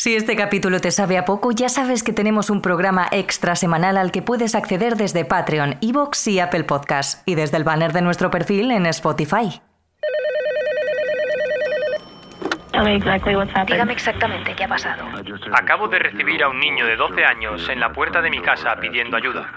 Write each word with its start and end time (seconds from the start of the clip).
Si 0.00 0.14
este 0.14 0.36
capítulo 0.36 0.78
te 0.80 0.92
sabe 0.92 1.18
a 1.18 1.24
poco, 1.24 1.50
ya 1.50 1.68
sabes 1.68 2.04
que 2.04 2.12
tenemos 2.12 2.50
un 2.50 2.62
programa 2.62 3.08
extra 3.10 3.56
semanal 3.56 3.96
al 3.96 4.12
que 4.12 4.22
puedes 4.22 4.54
acceder 4.54 4.94
desde 4.94 5.24
Patreon, 5.24 5.74
Evox 5.80 6.28
y 6.28 6.38
Apple 6.38 6.62
Podcasts, 6.62 7.24
y 7.26 7.34
desde 7.34 7.56
el 7.56 7.64
banner 7.64 7.92
de 7.92 8.02
nuestro 8.02 8.30
perfil 8.30 8.70
en 8.70 8.86
Spotify. 8.86 9.60
Dígame 13.66 13.92
exactamente 13.92 14.54
qué 14.54 14.62
ha 14.62 14.68
pasado. 14.68 15.04
Acabo 15.52 15.88
de 15.88 15.98
recibir 15.98 16.44
a 16.44 16.48
un 16.48 16.60
niño 16.60 16.86
de 16.86 16.94
12 16.94 17.24
años 17.24 17.68
en 17.68 17.80
la 17.80 17.92
puerta 17.92 18.22
de 18.22 18.30
mi 18.30 18.40
casa 18.40 18.76
pidiendo 18.76 19.16
ayuda. 19.16 19.50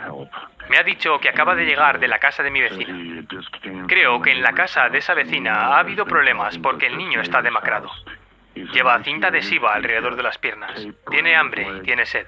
Me 0.72 0.78
ha 0.80 0.84
dicho 0.84 1.20
que 1.20 1.30
acaba 1.30 1.54
de 1.54 1.66
llegar 1.66 2.00
de 2.00 2.08
la 2.08 2.18
casa 2.18 2.42
de 2.42 2.50
mi 2.50 2.62
vecina. 2.62 3.24
Creo 3.88 4.20
que 4.20 4.32
en 4.32 4.42
la 4.42 4.54
casa 4.54 4.90
de 4.90 4.98
esa 4.98 5.14
vecina 5.14 5.76
ha 5.76 5.78
habido 5.78 6.04
problemas 6.04 6.58
porque 6.58 6.88
el 6.88 6.98
niño 6.98 7.22
está 7.22 7.44
demacrado. 7.44 7.92
Lleva 8.56 9.02
cinta 9.04 9.28
adhesiva 9.28 9.74
alrededor 9.74 10.16
de 10.16 10.24
las 10.24 10.38
piernas. 10.38 10.88
Tiene 11.10 11.36
hambre 11.36 11.68
y 11.78 11.82
tiene 11.82 12.06
sed. 12.06 12.28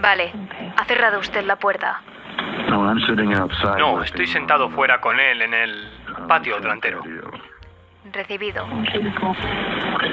Vale. 0.00 0.32
¿Ha 0.76 0.84
cerrado 0.84 1.18
usted 1.18 1.44
la 1.44 1.56
puerta? 1.56 2.00
No, 3.78 4.02
estoy 4.02 4.26
sentado 4.26 4.70
fuera 4.70 5.00
con 5.00 5.18
él 5.18 5.42
en 5.42 5.54
el 5.54 5.90
patio 6.28 6.60
delantero. 6.60 7.02
Recibido. 8.12 8.66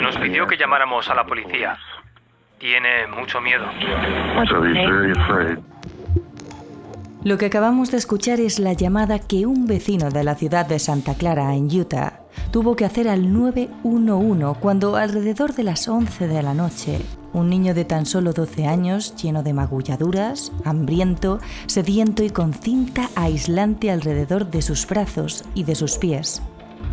Nos 0.01 0.17
pidió 0.17 0.47
que 0.47 0.57
llamáramos 0.57 1.09
a 1.09 1.15
la 1.15 1.25
policía. 1.25 1.77
Tiene 2.57 3.07
mucho 3.07 3.41
miedo. 3.41 3.65
Lo 7.23 7.37
que 7.37 7.45
acabamos 7.47 7.91
de 7.91 7.97
escuchar 7.97 8.39
es 8.39 8.59
la 8.59 8.73
llamada 8.73 9.19
que 9.19 9.45
un 9.45 9.65
vecino 9.67 10.09
de 10.09 10.23
la 10.23 10.35
ciudad 10.35 10.65
de 10.67 10.79
Santa 10.79 11.15
Clara, 11.15 11.53
en 11.55 11.65
Utah, 11.65 12.19
tuvo 12.51 12.75
que 12.75 12.85
hacer 12.85 13.07
al 13.07 13.31
911 13.33 14.59
cuando 14.59 14.95
alrededor 14.95 15.53
de 15.53 15.63
las 15.63 15.87
11 15.87 16.27
de 16.27 16.43
la 16.43 16.53
noche, 16.53 16.99
un 17.33 17.49
niño 17.49 17.73
de 17.73 17.85
tan 17.85 18.05
solo 18.05 18.33
12 18.33 18.65
años, 18.65 19.15
lleno 19.15 19.43
de 19.43 19.53
magulladuras, 19.53 20.51
hambriento, 20.63 21.39
sediento 21.67 22.23
y 22.23 22.29
con 22.29 22.53
cinta 22.53 23.09
aislante 23.15 23.91
alrededor 23.91 24.49
de 24.49 24.61
sus 24.61 24.87
brazos 24.87 25.43
y 25.53 25.63
de 25.63 25.75
sus 25.75 25.97
pies, 25.97 26.41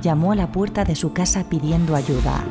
llamó 0.03 0.33
a 0.33 0.37
la 0.37 0.51
puerta 0.51 0.84
de 0.84 0.97
su 0.97 1.12
casa 1.12 1.45
pidiendo 1.49 1.95
ayuda. 1.95 2.45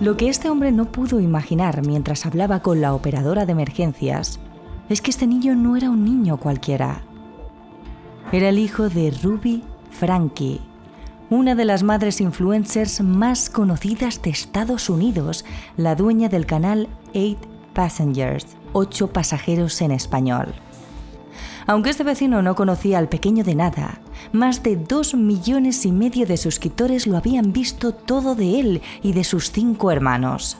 Lo 0.00 0.16
que 0.16 0.28
este 0.28 0.48
hombre 0.48 0.70
no 0.70 0.92
pudo 0.92 1.18
imaginar 1.18 1.84
mientras 1.84 2.24
hablaba 2.24 2.62
con 2.62 2.80
la 2.80 2.94
operadora 2.94 3.46
de 3.46 3.52
emergencias 3.52 4.38
es 4.88 5.02
que 5.02 5.10
este 5.10 5.26
niño 5.26 5.56
no 5.56 5.76
era 5.76 5.90
un 5.90 6.04
niño 6.04 6.36
cualquiera. 6.36 7.02
Era 8.30 8.50
el 8.50 8.58
hijo 8.58 8.90
de 8.90 9.10
Ruby 9.22 9.62
Frankie, 9.90 10.60
una 11.30 11.54
de 11.54 11.64
las 11.64 11.82
madres 11.82 12.20
influencers 12.20 13.00
más 13.00 13.48
conocidas 13.48 14.20
de 14.20 14.28
Estados 14.28 14.90
Unidos, 14.90 15.46
la 15.78 15.94
dueña 15.94 16.28
del 16.28 16.44
canal 16.44 16.88
8 17.14 17.38
Passengers, 17.72 18.46
8 18.74 19.14
pasajeros 19.14 19.80
en 19.80 19.92
español. 19.92 20.52
Aunque 21.66 21.88
este 21.88 22.04
vecino 22.04 22.42
no 22.42 22.54
conocía 22.54 22.98
al 22.98 23.08
pequeño 23.08 23.44
de 23.44 23.54
nada, 23.54 24.02
más 24.32 24.62
de 24.62 24.76
dos 24.76 25.14
millones 25.14 25.86
y 25.86 25.92
medio 25.92 26.26
de 26.26 26.36
suscriptores 26.36 27.06
lo 27.06 27.16
habían 27.16 27.54
visto 27.54 27.92
todo 27.92 28.34
de 28.34 28.60
él 28.60 28.82
y 29.02 29.14
de 29.14 29.24
sus 29.24 29.52
cinco 29.52 29.90
hermanos. 29.90 30.58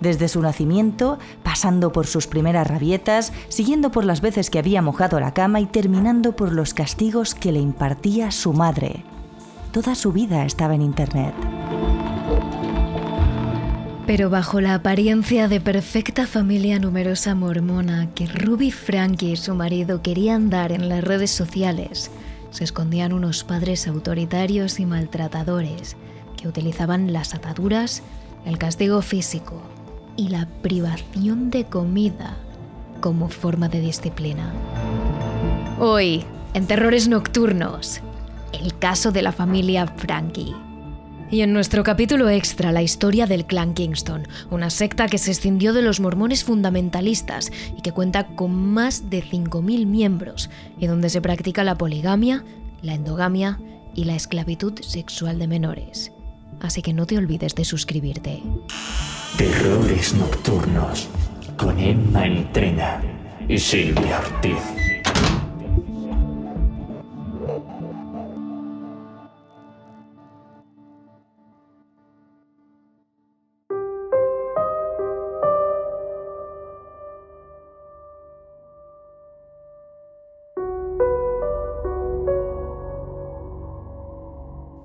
Desde 0.00 0.28
su 0.28 0.40
nacimiento, 0.40 1.18
pasando 1.42 1.92
por 1.92 2.06
sus 2.06 2.26
primeras 2.26 2.66
rabietas, 2.66 3.32
siguiendo 3.48 3.90
por 3.90 4.04
las 4.04 4.22
veces 4.22 4.48
que 4.48 4.58
había 4.58 4.80
mojado 4.80 5.20
la 5.20 5.34
cama 5.34 5.60
y 5.60 5.66
terminando 5.66 6.34
por 6.34 6.52
los 6.52 6.72
castigos 6.72 7.34
que 7.34 7.52
le 7.52 7.60
impartía 7.60 8.30
su 8.30 8.54
madre. 8.54 9.04
Toda 9.72 9.94
su 9.94 10.12
vida 10.12 10.46
estaba 10.46 10.74
en 10.74 10.82
Internet. 10.82 11.34
Pero 14.06 14.30
bajo 14.30 14.60
la 14.60 14.74
apariencia 14.74 15.46
de 15.46 15.60
perfecta 15.60 16.26
familia 16.26 16.78
numerosa 16.80 17.34
mormona 17.34 18.08
que 18.14 18.26
Ruby 18.26 18.72
Frankie 18.72 19.32
y 19.32 19.36
su 19.36 19.54
marido 19.54 20.02
querían 20.02 20.50
dar 20.50 20.72
en 20.72 20.88
las 20.88 21.04
redes 21.04 21.30
sociales, 21.30 22.10
se 22.50 22.64
escondían 22.64 23.12
unos 23.12 23.44
padres 23.44 23.86
autoritarios 23.86 24.80
y 24.80 24.86
maltratadores 24.86 25.96
que 26.36 26.48
utilizaban 26.48 27.12
las 27.12 27.34
ataduras, 27.34 28.02
el 28.44 28.58
castigo 28.58 29.02
físico 29.02 29.62
y 30.20 30.28
la 30.28 30.46
privación 30.60 31.48
de 31.48 31.64
comida 31.64 32.36
como 33.00 33.30
forma 33.30 33.70
de 33.70 33.80
disciplina. 33.80 34.52
Hoy, 35.78 36.24
en 36.52 36.66
Terrores 36.66 37.08
Nocturnos, 37.08 38.02
el 38.52 38.76
caso 38.76 39.12
de 39.12 39.22
la 39.22 39.32
familia 39.32 39.86
Frankie. 39.86 40.54
Y 41.30 41.40
en 41.40 41.54
nuestro 41.54 41.82
capítulo 41.84 42.28
extra, 42.28 42.70
la 42.70 42.82
historia 42.82 43.26
del 43.26 43.46
clan 43.46 43.72
Kingston, 43.72 44.28
una 44.50 44.68
secta 44.68 45.06
que 45.06 45.16
se 45.16 45.30
escindió 45.30 45.72
de 45.72 45.80
los 45.80 46.00
mormones 46.00 46.44
fundamentalistas 46.44 47.50
y 47.78 47.80
que 47.80 47.92
cuenta 47.92 48.26
con 48.26 48.54
más 48.54 49.08
de 49.08 49.24
5.000 49.24 49.86
miembros, 49.86 50.50
y 50.78 50.86
donde 50.86 51.08
se 51.08 51.22
practica 51.22 51.64
la 51.64 51.78
poligamia, 51.78 52.44
la 52.82 52.92
endogamia 52.92 53.58
y 53.94 54.04
la 54.04 54.16
esclavitud 54.16 54.82
sexual 54.82 55.38
de 55.38 55.46
menores. 55.46 56.12
Así 56.60 56.82
que 56.82 56.92
no 56.92 57.06
te 57.06 57.16
olvides 57.16 57.54
de 57.54 57.64
suscribirte. 57.64 58.42
Terrores 59.36 60.14
Nocturnos 60.14 61.08
con 61.56 61.78
Emma 61.78 62.26
Entrena 62.26 63.02
y 63.48 63.58
Silvia 63.58 64.18
Ortiz. 64.18 64.56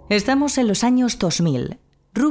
Estamos 0.08 0.58
en 0.58 0.68
los 0.68 0.84
años 0.84 1.20
2000. 1.20 1.85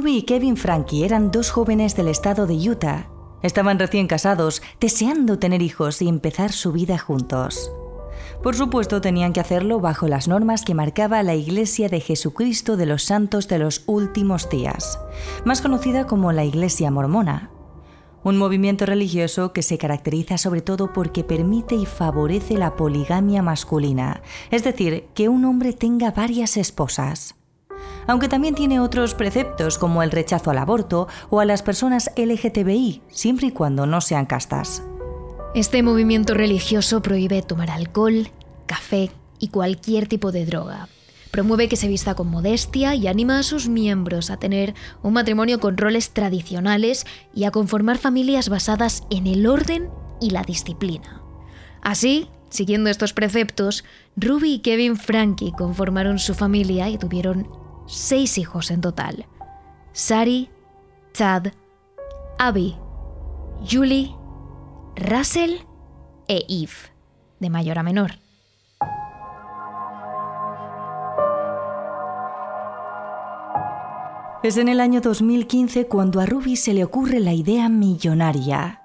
Y 0.07 0.21
Kevin 0.21 0.55
Frankie 0.55 1.03
eran 1.03 1.31
dos 1.31 1.49
jóvenes 1.49 1.95
del 1.95 2.09
estado 2.09 2.45
de 2.45 2.53
Utah. 2.53 3.09
Estaban 3.41 3.79
recién 3.79 4.07
casados, 4.07 4.61
deseando 4.79 5.39
tener 5.39 5.63
hijos 5.63 6.01
y 6.01 6.07
empezar 6.07 6.51
su 6.51 6.71
vida 6.71 6.97
juntos. 6.99 7.71
Por 8.43 8.55
supuesto, 8.55 9.01
tenían 9.01 9.33
que 9.33 9.39
hacerlo 9.39 9.79
bajo 9.79 10.07
las 10.07 10.27
normas 10.27 10.63
que 10.63 10.75
marcaba 10.75 11.23
la 11.23 11.33
Iglesia 11.33 11.89
de 11.89 11.99
Jesucristo 12.01 12.77
de 12.77 12.85
los 12.85 13.03
Santos 13.03 13.47
de 13.47 13.57
los 13.57 13.83
Últimos 13.87 14.47
Días, 14.49 14.99
más 15.43 15.61
conocida 15.61 16.05
como 16.05 16.31
la 16.31 16.45
Iglesia 16.45 16.91
Mormona. 16.91 17.49
Un 18.23 18.37
movimiento 18.37 18.85
religioso 18.85 19.53
que 19.53 19.63
se 19.63 19.77
caracteriza 19.77 20.37
sobre 20.37 20.61
todo 20.61 20.93
porque 20.93 21.23
permite 21.23 21.75
y 21.75 21.85
favorece 21.85 22.55
la 22.55 22.75
poligamia 22.75 23.41
masculina, 23.41 24.21
es 24.51 24.63
decir, 24.63 25.07
que 25.15 25.29
un 25.29 25.45
hombre 25.45 25.73
tenga 25.73 26.11
varias 26.11 26.57
esposas 26.57 27.35
aunque 28.07 28.27
también 28.27 28.55
tiene 28.55 28.79
otros 28.79 29.13
preceptos 29.13 29.77
como 29.77 30.03
el 30.03 30.11
rechazo 30.11 30.51
al 30.51 30.57
aborto 30.57 31.07
o 31.29 31.39
a 31.39 31.45
las 31.45 31.63
personas 31.63 32.11
LGTBI, 32.15 33.01
siempre 33.09 33.47
y 33.47 33.51
cuando 33.51 33.85
no 33.85 34.01
sean 34.01 34.25
castas. 34.25 34.83
Este 35.53 35.83
movimiento 35.83 36.33
religioso 36.33 37.01
prohíbe 37.01 37.41
tomar 37.41 37.71
alcohol, 37.71 38.27
café 38.65 39.11
y 39.39 39.47
cualquier 39.47 40.07
tipo 40.07 40.31
de 40.31 40.45
droga. 40.45 40.89
Promueve 41.31 41.67
que 41.67 41.75
se 41.75 41.87
vista 41.87 42.15
con 42.15 42.29
modestia 42.29 42.95
y 42.95 43.07
anima 43.07 43.39
a 43.39 43.43
sus 43.43 43.67
miembros 43.67 44.29
a 44.29 44.37
tener 44.37 44.73
un 45.03 45.13
matrimonio 45.13 45.59
con 45.59 45.77
roles 45.77 46.11
tradicionales 46.11 47.05
y 47.33 47.43
a 47.43 47.51
conformar 47.51 47.97
familias 47.97 48.47
basadas 48.47 49.03
en 49.09 49.27
el 49.27 49.45
orden 49.47 49.89
y 50.21 50.29
la 50.29 50.43
disciplina. 50.43 51.21
Así, 51.81 52.29
siguiendo 52.49 52.89
estos 52.89 53.13
preceptos, 53.13 53.83
Ruby 54.15 54.53
y 54.53 54.59
Kevin 54.59 54.95
Frankie 54.95 55.51
conformaron 55.51 56.19
su 56.19 56.33
familia 56.33 56.89
y 56.89 56.97
tuvieron 56.97 57.49
seis 57.85 58.37
hijos 58.37 58.71
en 58.71 58.81
total. 58.81 59.27
Sari, 59.91 60.49
Chad, 61.13 61.47
Abby, 62.37 62.77
Julie, 63.69 64.15
Russell 64.95 65.61
e 66.27 66.45
Eve, 66.49 66.73
de 67.39 67.49
mayor 67.49 67.79
a 67.79 67.83
menor. 67.83 68.11
Es 74.43 74.57
en 74.57 74.69
el 74.69 74.79
año 74.79 75.01
2015 75.01 75.87
cuando 75.87 76.19
a 76.19 76.25
Ruby 76.27 76.55
se 76.55 76.73
le 76.73 76.83
ocurre 76.83 77.19
la 77.19 77.33
idea 77.33 77.67
millonaria 77.67 78.84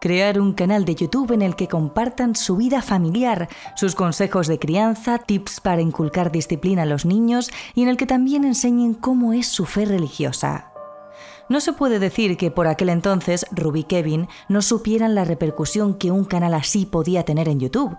Crear 0.00 0.40
un 0.40 0.52
canal 0.52 0.84
de 0.84 0.94
YouTube 0.94 1.32
en 1.32 1.42
el 1.42 1.56
que 1.56 1.66
compartan 1.66 2.36
su 2.36 2.56
vida 2.56 2.82
familiar, 2.82 3.48
sus 3.74 3.96
consejos 3.96 4.46
de 4.46 4.60
crianza, 4.60 5.18
tips 5.18 5.60
para 5.60 5.82
inculcar 5.82 6.30
disciplina 6.30 6.82
a 6.82 6.86
los 6.86 7.04
niños 7.04 7.50
y 7.74 7.82
en 7.82 7.88
el 7.88 7.96
que 7.96 8.06
también 8.06 8.44
enseñen 8.44 8.94
cómo 8.94 9.32
es 9.32 9.48
su 9.48 9.66
fe 9.66 9.86
religiosa. 9.86 10.70
No 11.48 11.60
se 11.60 11.72
puede 11.72 11.98
decir 11.98 12.36
que 12.36 12.52
por 12.52 12.68
aquel 12.68 12.90
entonces 12.90 13.44
Ruby 13.50 13.82
Kevin 13.82 14.28
no 14.48 14.62
supieran 14.62 15.16
la 15.16 15.24
repercusión 15.24 15.94
que 15.94 16.12
un 16.12 16.24
canal 16.24 16.54
así 16.54 16.86
podía 16.86 17.24
tener 17.24 17.48
en 17.48 17.58
YouTube. 17.58 17.96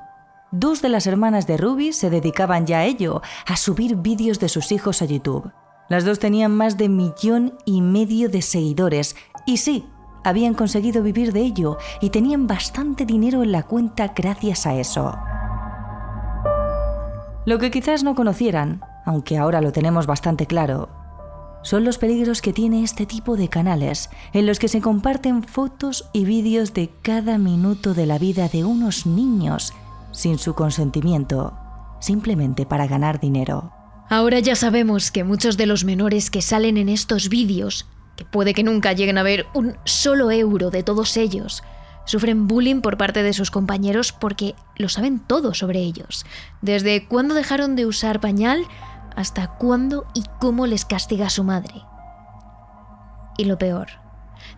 Dos 0.52 0.82
de 0.82 0.88
las 0.88 1.06
hermanas 1.06 1.48
de 1.48 1.58
Ruby 1.58 1.92
se 1.92 2.10
dedicaban 2.10 2.66
ya 2.66 2.80
a 2.80 2.86
ello, 2.86 3.22
a 3.46 3.58
subir 3.58 3.98
vídeos 3.98 4.40
de 4.40 4.48
sus 4.48 4.72
hijos 4.72 5.02
a 5.02 5.06
YouTube. 5.06 5.52
Las 5.90 6.06
dos 6.06 6.20
tenían 6.20 6.56
más 6.56 6.78
de 6.78 6.88
millón 6.88 7.58
y 7.66 7.82
medio 7.82 8.30
de 8.30 8.42
seguidores 8.42 9.18
y 9.46 9.58
sí, 9.58 9.86
habían 10.24 10.54
conseguido 10.54 11.04
vivir 11.04 11.34
de 11.34 11.42
ello 11.42 11.78
y 12.02 12.10
tenían 12.10 12.48
bastante 12.48 13.06
dinero 13.06 13.44
en 13.44 13.52
la 13.52 13.64
cuenta 13.64 14.14
gracias 14.16 14.66
a 14.66 14.76
eso. 14.76 15.18
Lo 17.46 17.58
que 17.58 17.72
quizás 17.72 18.04
no 18.04 18.16
conocieran, 18.16 18.82
aunque 19.06 19.38
ahora 19.38 19.62
lo 19.62 19.72
tenemos 19.72 20.06
bastante 20.06 20.46
claro, 20.46 20.90
son 21.62 21.84
los 21.84 21.98
peligros 21.98 22.42
que 22.42 22.54
tiene 22.54 22.84
este 22.84 23.06
tipo 23.06 23.36
de 23.36 23.50
canales 23.50 24.10
en 24.34 24.46
los 24.46 24.60
que 24.60 24.68
se 24.68 24.82
comparten 24.82 25.44
fotos 25.44 26.10
y 26.14 26.26
vídeos 26.26 26.74
de 26.74 26.90
cada 27.02 27.38
minuto 27.38 27.94
de 27.94 28.06
la 28.06 28.18
vida 28.18 28.48
de 28.48 28.64
unos 28.64 29.06
niños 29.06 29.74
sin 30.12 30.38
su 30.38 30.54
consentimiento, 30.54 31.58
simplemente 32.00 32.66
para 32.66 32.88
ganar 32.88 33.20
dinero. 33.20 33.72
Ahora 34.10 34.40
ya 34.40 34.56
sabemos 34.56 35.12
que 35.12 35.24
muchos 35.24 35.58
de 35.58 35.66
los 35.66 35.84
menores 35.84 36.32
que 36.32 36.42
salen 36.42 36.78
en 36.78 36.90
estos 36.90 37.30
vídeos, 37.30 37.88
que 38.20 38.26
puede 38.26 38.54
que 38.54 38.64
nunca 38.64 38.92
lleguen 38.92 39.18
a 39.18 39.24
ver 39.24 39.48
un 39.54 39.78
solo 39.86 40.30
euro 40.30 40.72
de 40.72 40.84
todos 40.84 41.16
ellos, 41.16 41.64
sufren 42.04 42.48
bullying 42.48 42.82
por 42.82 42.98
parte 42.98 43.24
de 43.24 43.32
sus 43.32 43.50
compañeros 43.50 44.12
porque 44.12 44.56
lo 44.76 44.90
saben 44.90 45.20
todo 45.20 45.54
sobre 45.54 45.80
ellos, 45.80 46.26
desde 46.62 47.08
cuándo 47.08 47.34
dejaron 47.34 47.78
de 47.78 47.86
usar 47.86 48.20
pañal 48.20 48.66
hasta 49.16 49.56
cuándo 49.56 50.06
y 50.14 50.26
cómo 50.42 50.68
les 50.68 50.84
castiga 50.84 51.30
su 51.30 51.46
madre. 51.46 51.76
Y 53.38 53.46
lo 53.46 53.58
peor, 53.58 53.88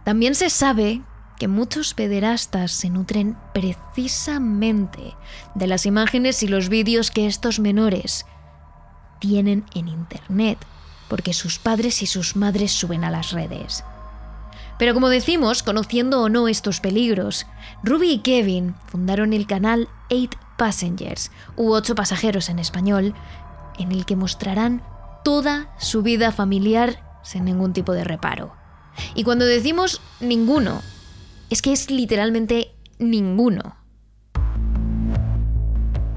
también 0.03 0.33
se 0.33 0.49
sabe 0.49 1.03
que 1.37 1.47
muchos 1.47 1.93
pederastas 1.93 2.71
se 2.71 2.89
nutren 2.89 3.37
precisamente 3.53 5.13
de 5.53 5.67
las 5.67 5.85
imágenes 5.85 6.41
y 6.41 6.47
los 6.47 6.67
vídeos 6.67 7.11
que 7.11 7.27
estos 7.27 7.59
menores 7.59 8.25
tienen 9.19 9.65
en 9.75 9.87
Internet, 9.87 10.57
porque 11.11 11.33
sus 11.33 11.59
padres 11.59 12.01
y 12.03 12.05
sus 12.05 12.37
madres 12.37 12.71
suben 12.71 13.03
a 13.03 13.11
las 13.11 13.33
redes. 13.33 13.83
Pero 14.79 14.93
como 14.93 15.09
decimos, 15.09 15.61
conociendo 15.61 16.21
o 16.21 16.29
no 16.29 16.47
estos 16.47 16.79
peligros, 16.79 17.47
Ruby 17.83 18.11
y 18.11 18.19
Kevin 18.19 18.75
fundaron 18.85 19.33
el 19.33 19.45
canal 19.45 19.89
8 20.09 20.39
Passengers, 20.57 21.29
u 21.57 21.73
8 21.73 21.95
pasajeros 21.95 22.47
en 22.47 22.59
español, 22.59 23.13
en 23.77 23.91
el 23.91 24.05
que 24.05 24.15
mostrarán 24.15 24.83
toda 25.25 25.75
su 25.77 26.01
vida 26.01 26.31
familiar 26.31 27.03
sin 27.23 27.43
ningún 27.43 27.73
tipo 27.73 27.91
de 27.91 28.05
reparo. 28.05 28.53
Y 29.13 29.25
cuando 29.25 29.43
decimos 29.43 29.99
ninguno, 30.21 30.81
es 31.49 31.61
que 31.61 31.73
es 31.73 31.91
literalmente 31.91 32.71
ninguno. 32.99 33.75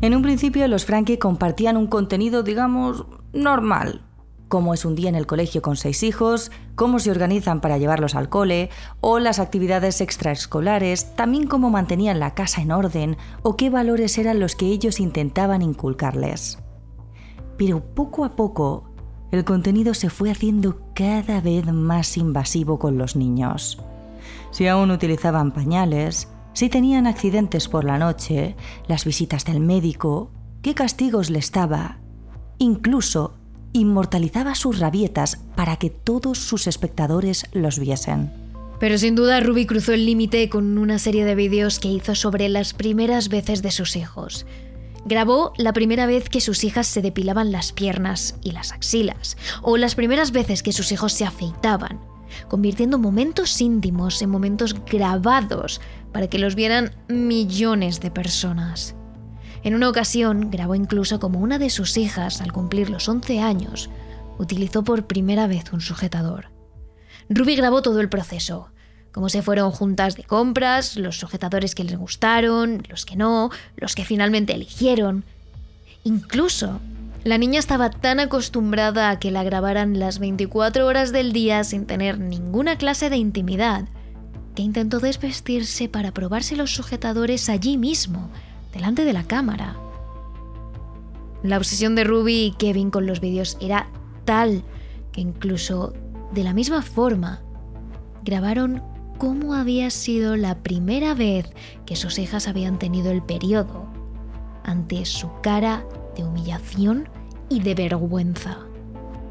En 0.02 0.14
un 0.14 0.22
principio 0.22 0.68
los 0.68 0.84
Frankie 0.84 1.18
compartían 1.18 1.76
un 1.76 1.88
contenido, 1.88 2.44
digamos, 2.44 3.06
normal. 3.32 4.02
Cómo 4.54 4.72
es 4.72 4.84
un 4.84 4.94
día 4.94 5.08
en 5.08 5.16
el 5.16 5.26
colegio 5.26 5.62
con 5.62 5.74
seis 5.74 6.04
hijos, 6.04 6.52
cómo 6.76 7.00
se 7.00 7.10
organizan 7.10 7.60
para 7.60 7.76
llevarlos 7.76 8.14
al 8.14 8.28
cole, 8.28 8.70
o 9.00 9.18
las 9.18 9.40
actividades 9.40 10.00
extraescolares, 10.00 11.16
también 11.16 11.48
cómo 11.48 11.70
mantenían 11.70 12.20
la 12.20 12.34
casa 12.34 12.62
en 12.62 12.70
orden 12.70 13.16
o 13.42 13.56
qué 13.56 13.68
valores 13.68 14.16
eran 14.16 14.38
los 14.38 14.54
que 14.54 14.66
ellos 14.66 15.00
intentaban 15.00 15.60
inculcarles 15.60 16.58
pero 17.56 17.80
poco 17.94 18.24
a 18.24 18.36
poco 18.36 18.84
el 19.30 19.44
contenido 19.44 19.94
se 19.94 20.10
fue 20.10 20.30
haciendo 20.30 20.80
cada 20.94 21.40
vez 21.40 21.66
más 21.72 22.16
invasivo 22.16 22.78
con 22.78 22.98
los 22.98 23.16
niños. 23.16 23.82
Si 24.52 24.68
aún 24.68 24.92
utilizaban 24.92 25.50
pañales, 25.50 26.28
si 26.52 26.68
tenían 26.68 27.08
accidentes 27.08 27.68
por 27.68 27.84
la 27.84 27.98
noche, 27.98 28.54
las 28.86 29.04
visitas 29.04 29.44
del 29.44 29.58
médico, 29.58 30.30
qué 30.62 30.74
castigos 30.74 31.30
les 31.30 31.50
daba. 31.50 31.98
Incluso 32.58 33.34
inmortalizaba 33.74 34.54
sus 34.54 34.78
rabietas 34.78 35.38
para 35.56 35.76
que 35.76 35.90
todos 35.90 36.38
sus 36.38 36.66
espectadores 36.66 37.44
los 37.52 37.78
viesen. 37.78 38.32
Pero 38.80 38.96
sin 38.98 39.14
duda 39.14 39.40
Ruby 39.40 39.66
cruzó 39.66 39.92
el 39.92 40.06
límite 40.06 40.48
con 40.48 40.78
una 40.78 40.98
serie 40.98 41.24
de 41.24 41.34
vídeos 41.34 41.78
que 41.78 41.88
hizo 41.88 42.14
sobre 42.14 42.48
las 42.48 42.72
primeras 42.72 43.28
veces 43.28 43.62
de 43.62 43.70
sus 43.70 43.96
hijos. 43.96 44.46
Grabó 45.04 45.52
la 45.58 45.72
primera 45.72 46.06
vez 46.06 46.28
que 46.30 46.40
sus 46.40 46.64
hijas 46.64 46.86
se 46.86 47.02
depilaban 47.02 47.52
las 47.52 47.72
piernas 47.72 48.36
y 48.42 48.52
las 48.52 48.72
axilas, 48.72 49.36
o 49.62 49.76
las 49.76 49.94
primeras 49.94 50.32
veces 50.32 50.62
que 50.62 50.72
sus 50.72 50.92
hijos 50.92 51.12
se 51.12 51.26
afeitaban, 51.26 52.00
convirtiendo 52.48 52.98
momentos 52.98 53.60
íntimos 53.60 54.22
en 54.22 54.30
momentos 54.30 54.74
grabados 54.86 55.80
para 56.12 56.28
que 56.28 56.38
los 56.38 56.54
vieran 56.54 56.94
millones 57.08 58.00
de 58.00 58.10
personas. 58.10 58.94
En 59.64 59.74
una 59.74 59.88
ocasión 59.88 60.50
grabó 60.50 60.74
incluso 60.74 61.18
como 61.18 61.40
una 61.40 61.58
de 61.58 61.70
sus 61.70 61.96
hijas, 61.96 62.42
al 62.42 62.52
cumplir 62.52 62.90
los 62.90 63.08
11 63.08 63.40
años, 63.40 63.88
utilizó 64.38 64.84
por 64.84 65.06
primera 65.06 65.46
vez 65.46 65.72
un 65.72 65.80
sujetador. 65.80 66.50
Ruby 67.30 67.56
grabó 67.56 67.80
todo 67.80 68.00
el 68.00 68.10
proceso, 68.10 68.68
cómo 69.10 69.30
se 69.30 69.40
fueron 69.40 69.70
juntas 69.70 70.16
de 70.16 70.24
compras, 70.24 70.96
los 70.96 71.18
sujetadores 71.18 71.74
que 71.74 71.82
les 71.82 71.96
gustaron, 71.96 72.82
los 72.90 73.06
que 73.06 73.16
no, 73.16 73.50
los 73.76 73.94
que 73.94 74.04
finalmente 74.04 74.52
eligieron. 74.52 75.24
Incluso, 76.04 76.80
la 77.24 77.38
niña 77.38 77.58
estaba 77.58 77.88
tan 77.88 78.20
acostumbrada 78.20 79.08
a 79.08 79.18
que 79.18 79.30
la 79.30 79.44
grabaran 79.44 79.98
las 79.98 80.18
24 80.18 80.86
horas 80.86 81.10
del 81.10 81.32
día 81.32 81.64
sin 81.64 81.86
tener 81.86 82.18
ninguna 82.18 82.76
clase 82.76 83.08
de 83.08 83.16
intimidad, 83.16 83.86
que 84.54 84.60
intentó 84.60 85.00
desvestirse 85.00 85.88
para 85.88 86.12
probarse 86.12 86.54
los 86.54 86.74
sujetadores 86.74 87.48
allí 87.48 87.78
mismo, 87.78 88.30
delante 88.74 89.04
de 89.04 89.12
la 89.12 89.24
cámara. 89.24 89.76
La 91.42 91.56
obsesión 91.56 91.94
de 91.94 92.04
Ruby 92.04 92.46
y 92.46 92.52
Kevin 92.52 92.90
con 92.90 93.06
los 93.06 93.20
vídeos 93.20 93.56
era 93.60 93.88
tal 94.24 94.64
que 95.12 95.20
incluso 95.20 95.92
de 96.32 96.42
la 96.42 96.52
misma 96.52 96.82
forma 96.82 97.42
grabaron 98.24 98.82
cómo 99.18 99.54
había 99.54 99.90
sido 99.90 100.36
la 100.36 100.58
primera 100.62 101.14
vez 101.14 101.48
que 101.86 101.96
sus 101.96 102.18
hijas 102.18 102.48
habían 102.48 102.78
tenido 102.78 103.12
el 103.12 103.22
periodo, 103.22 103.86
ante 104.64 105.04
su 105.04 105.30
cara 105.40 105.84
de 106.16 106.24
humillación 106.24 107.08
y 107.48 107.60
de 107.60 107.74
vergüenza. 107.74 108.58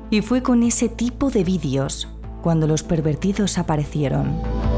Y 0.10 0.22
fue 0.22 0.42
con 0.42 0.64
ese 0.64 0.88
tipo 0.88 1.32
de 1.32 1.44
vídeos 1.44 2.08
cuando 2.42 2.68
los 2.68 2.84
pervertidos 2.84 3.58
aparecieron. 3.58 4.73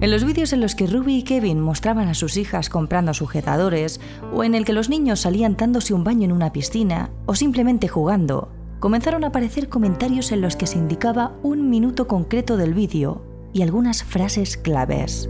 En 0.00 0.12
los 0.12 0.24
vídeos 0.24 0.52
en 0.52 0.60
los 0.60 0.76
que 0.76 0.86
Ruby 0.86 1.16
y 1.16 1.22
Kevin 1.24 1.60
mostraban 1.60 2.06
a 2.06 2.14
sus 2.14 2.36
hijas 2.36 2.70
comprando 2.70 3.14
sujetadores, 3.14 4.00
o 4.32 4.44
en 4.44 4.54
el 4.54 4.64
que 4.64 4.72
los 4.72 4.88
niños 4.88 5.20
salían 5.20 5.56
dándose 5.56 5.92
un 5.92 6.04
baño 6.04 6.24
en 6.24 6.30
una 6.30 6.52
piscina, 6.52 7.10
o 7.26 7.34
simplemente 7.34 7.88
jugando, 7.88 8.48
comenzaron 8.78 9.24
a 9.24 9.28
aparecer 9.28 9.68
comentarios 9.68 10.30
en 10.30 10.40
los 10.40 10.54
que 10.54 10.68
se 10.68 10.78
indicaba 10.78 11.32
un 11.42 11.68
minuto 11.68 12.06
concreto 12.06 12.56
del 12.56 12.74
vídeo 12.74 13.24
y 13.52 13.62
algunas 13.62 14.04
frases 14.04 14.56
claves. 14.56 15.28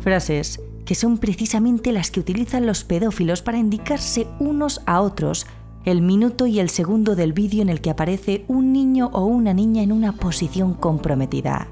Frases 0.00 0.60
que 0.84 0.94
son 0.94 1.18
precisamente 1.18 1.92
las 1.92 2.10
que 2.10 2.20
utilizan 2.20 2.66
los 2.66 2.84
pedófilos 2.84 3.40
para 3.40 3.58
indicarse 3.58 4.26
unos 4.38 4.82
a 4.86 5.00
otros 5.00 5.46
el 5.84 6.00
minuto 6.00 6.46
y 6.46 6.60
el 6.60 6.70
segundo 6.70 7.14
del 7.14 7.32
vídeo 7.32 7.62
en 7.62 7.68
el 7.68 7.80
que 7.80 7.90
aparece 7.90 8.44
un 8.48 8.72
niño 8.72 9.10
o 9.12 9.24
una 9.24 9.52
niña 9.52 9.82
en 9.82 9.92
una 9.92 10.12
posición 10.12 10.74
comprometida. 10.74 11.68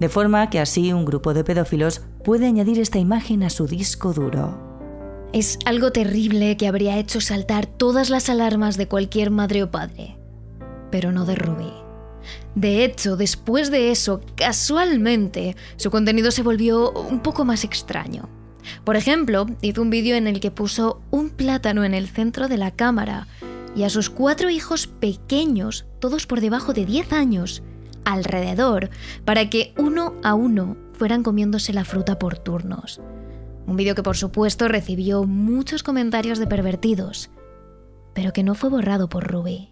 De 0.00 0.08
forma 0.08 0.50
que 0.50 0.60
así 0.60 0.92
un 0.92 1.04
grupo 1.04 1.32
de 1.32 1.44
pedófilos 1.44 2.02
puede 2.24 2.46
añadir 2.46 2.80
esta 2.80 2.98
imagen 2.98 3.42
a 3.42 3.50
su 3.50 3.66
disco 3.66 4.12
duro. 4.12 4.58
Es 5.32 5.58
algo 5.64 5.92
terrible 5.92 6.56
que 6.56 6.66
habría 6.66 6.98
hecho 6.98 7.20
saltar 7.20 7.66
todas 7.66 8.10
las 8.10 8.28
alarmas 8.28 8.76
de 8.76 8.88
cualquier 8.88 9.30
madre 9.30 9.62
o 9.62 9.70
padre, 9.70 10.16
pero 10.90 11.12
no 11.12 11.24
de 11.24 11.34
Ruby. 11.36 11.72
De 12.54 12.84
hecho, 12.84 13.16
después 13.16 13.70
de 13.70 13.90
eso, 13.90 14.20
casualmente, 14.34 15.56
su 15.76 15.90
contenido 15.90 16.30
se 16.30 16.42
volvió 16.42 16.90
un 16.90 17.20
poco 17.20 17.44
más 17.44 17.64
extraño. 17.64 18.28
Por 18.84 18.96
ejemplo, 18.96 19.46
hizo 19.62 19.82
un 19.82 19.90
vídeo 19.90 20.16
en 20.16 20.26
el 20.26 20.40
que 20.40 20.50
puso 20.50 21.00
un 21.10 21.30
plátano 21.30 21.84
en 21.84 21.94
el 21.94 22.08
centro 22.08 22.48
de 22.48 22.56
la 22.56 22.70
cámara 22.70 23.26
y 23.74 23.84
a 23.84 23.90
sus 23.90 24.10
cuatro 24.10 24.50
hijos 24.50 24.86
pequeños, 24.86 25.86
todos 25.98 26.26
por 26.26 26.40
debajo 26.40 26.72
de 26.72 26.86
10 26.86 27.12
años, 27.12 27.62
alrededor, 28.04 28.90
para 29.24 29.50
que 29.50 29.74
uno 29.76 30.14
a 30.22 30.34
uno 30.34 30.76
fueran 30.94 31.22
comiéndose 31.22 31.72
la 31.72 31.84
fruta 31.84 32.18
por 32.18 32.38
turnos. 32.38 33.00
Un 33.66 33.76
vídeo 33.76 33.94
que 33.94 34.02
por 34.02 34.16
supuesto 34.16 34.68
recibió 34.68 35.24
muchos 35.24 35.82
comentarios 35.82 36.38
de 36.38 36.46
pervertidos, 36.46 37.30
pero 38.14 38.32
que 38.32 38.44
no 38.44 38.54
fue 38.54 38.70
borrado 38.70 39.08
por 39.08 39.26
Ruby. 39.26 39.68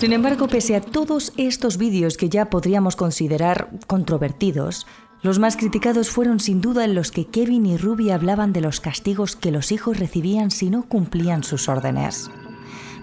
Sin 0.00 0.14
embargo, 0.14 0.48
pese 0.48 0.76
a 0.76 0.80
todos 0.80 1.34
estos 1.36 1.76
vídeos 1.76 2.16
que 2.16 2.30
ya 2.30 2.48
podríamos 2.48 2.96
considerar 2.96 3.68
controvertidos, 3.86 4.86
los 5.20 5.38
más 5.38 5.58
criticados 5.58 6.08
fueron 6.08 6.40
sin 6.40 6.62
duda 6.62 6.86
en 6.86 6.94
los 6.94 7.10
que 7.10 7.26
Kevin 7.26 7.66
y 7.66 7.76
Ruby 7.76 8.10
hablaban 8.10 8.54
de 8.54 8.62
los 8.62 8.80
castigos 8.80 9.36
que 9.36 9.50
los 9.50 9.72
hijos 9.72 9.98
recibían 9.98 10.50
si 10.50 10.70
no 10.70 10.88
cumplían 10.88 11.44
sus 11.44 11.68
órdenes. 11.68 12.30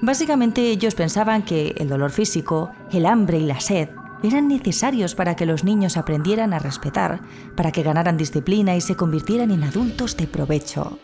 Básicamente 0.02 0.72
ellos 0.72 0.96
pensaban 0.96 1.44
que 1.44 1.76
el 1.78 1.88
dolor 1.88 2.10
físico, 2.10 2.72
el 2.92 3.06
hambre 3.06 3.38
y 3.38 3.46
la 3.46 3.60
sed 3.60 3.90
eran 4.24 4.48
necesarios 4.48 5.14
para 5.14 5.36
que 5.36 5.46
los 5.46 5.64
niños 5.64 5.98
aprendieran 5.98 6.52
a 6.52 6.58
respetar, 6.58 7.22
para 7.56 7.72
que 7.72 7.84
ganaran 7.84 8.18
disciplina 8.18 8.76
y 8.76 8.82
se 8.82 8.96
convirtieran 8.96 9.52
en 9.52 9.64
adultos 9.64 10.18
de 10.18 10.26
provecho. 10.26 10.98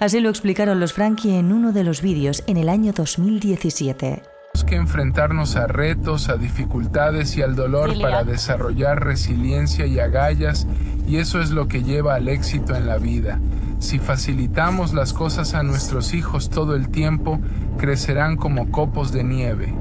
Así 0.00 0.20
lo 0.20 0.28
explicaron 0.28 0.80
los 0.80 0.92
Frankie 0.92 1.38
en 1.38 1.50
uno 1.50 1.72
de 1.72 1.84
los 1.84 2.02
vídeos 2.02 2.44
en 2.46 2.58
el 2.58 2.68
año 2.68 2.92
2017 2.92 4.29
que 4.64 4.76
enfrentarnos 4.76 5.56
a 5.56 5.66
retos, 5.66 6.28
a 6.28 6.36
dificultades 6.36 7.36
y 7.36 7.42
al 7.42 7.54
dolor 7.54 8.00
para 8.00 8.24
desarrollar 8.24 9.04
resiliencia 9.04 9.86
y 9.86 9.98
agallas 9.98 10.66
y 11.06 11.16
eso 11.16 11.40
es 11.40 11.50
lo 11.50 11.66
que 11.66 11.82
lleva 11.82 12.14
al 12.14 12.28
éxito 12.28 12.76
en 12.76 12.86
la 12.86 12.98
vida. 12.98 13.40
Si 13.80 13.98
facilitamos 13.98 14.92
las 14.92 15.12
cosas 15.12 15.54
a 15.54 15.62
nuestros 15.62 16.14
hijos 16.14 16.50
todo 16.50 16.76
el 16.76 16.90
tiempo, 16.90 17.40
crecerán 17.78 18.36
como 18.36 18.70
copos 18.70 19.10
de 19.10 19.24
nieve. 19.24 19.74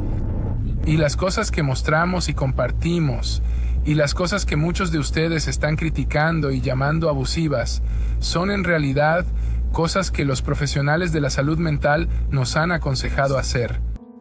Y 0.86 0.98
las 0.98 1.16
cosas 1.16 1.52
que 1.52 1.62
mostramos 1.62 2.30
y 2.30 2.34
compartimos, 2.34 3.44
y 3.86 3.94
las 3.94 4.14
cosas 4.14 4.46
que 4.46 4.56
muchos 4.56 4.92
de 4.92 5.00
ustedes 5.00 5.48
están 5.48 5.76
criticando 5.76 6.52
y 6.52 6.62
llamando 6.62 7.10
abusivas, 7.10 7.84
son 8.20 8.52
en 8.52 8.64
realidad 8.64 9.26
cosas 9.72 10.12
que 10.12 10.26
los 10.26 10.42
profesionales 10.42 11.12
de 11.12 11.22
la 11.22 11.30
salud 11.30 11.60
mental 11.60 12.10
nos 12.32 12.56
han 12.56 12.72
aconsejado 12.72 13.38
hacer. 13.38 13.80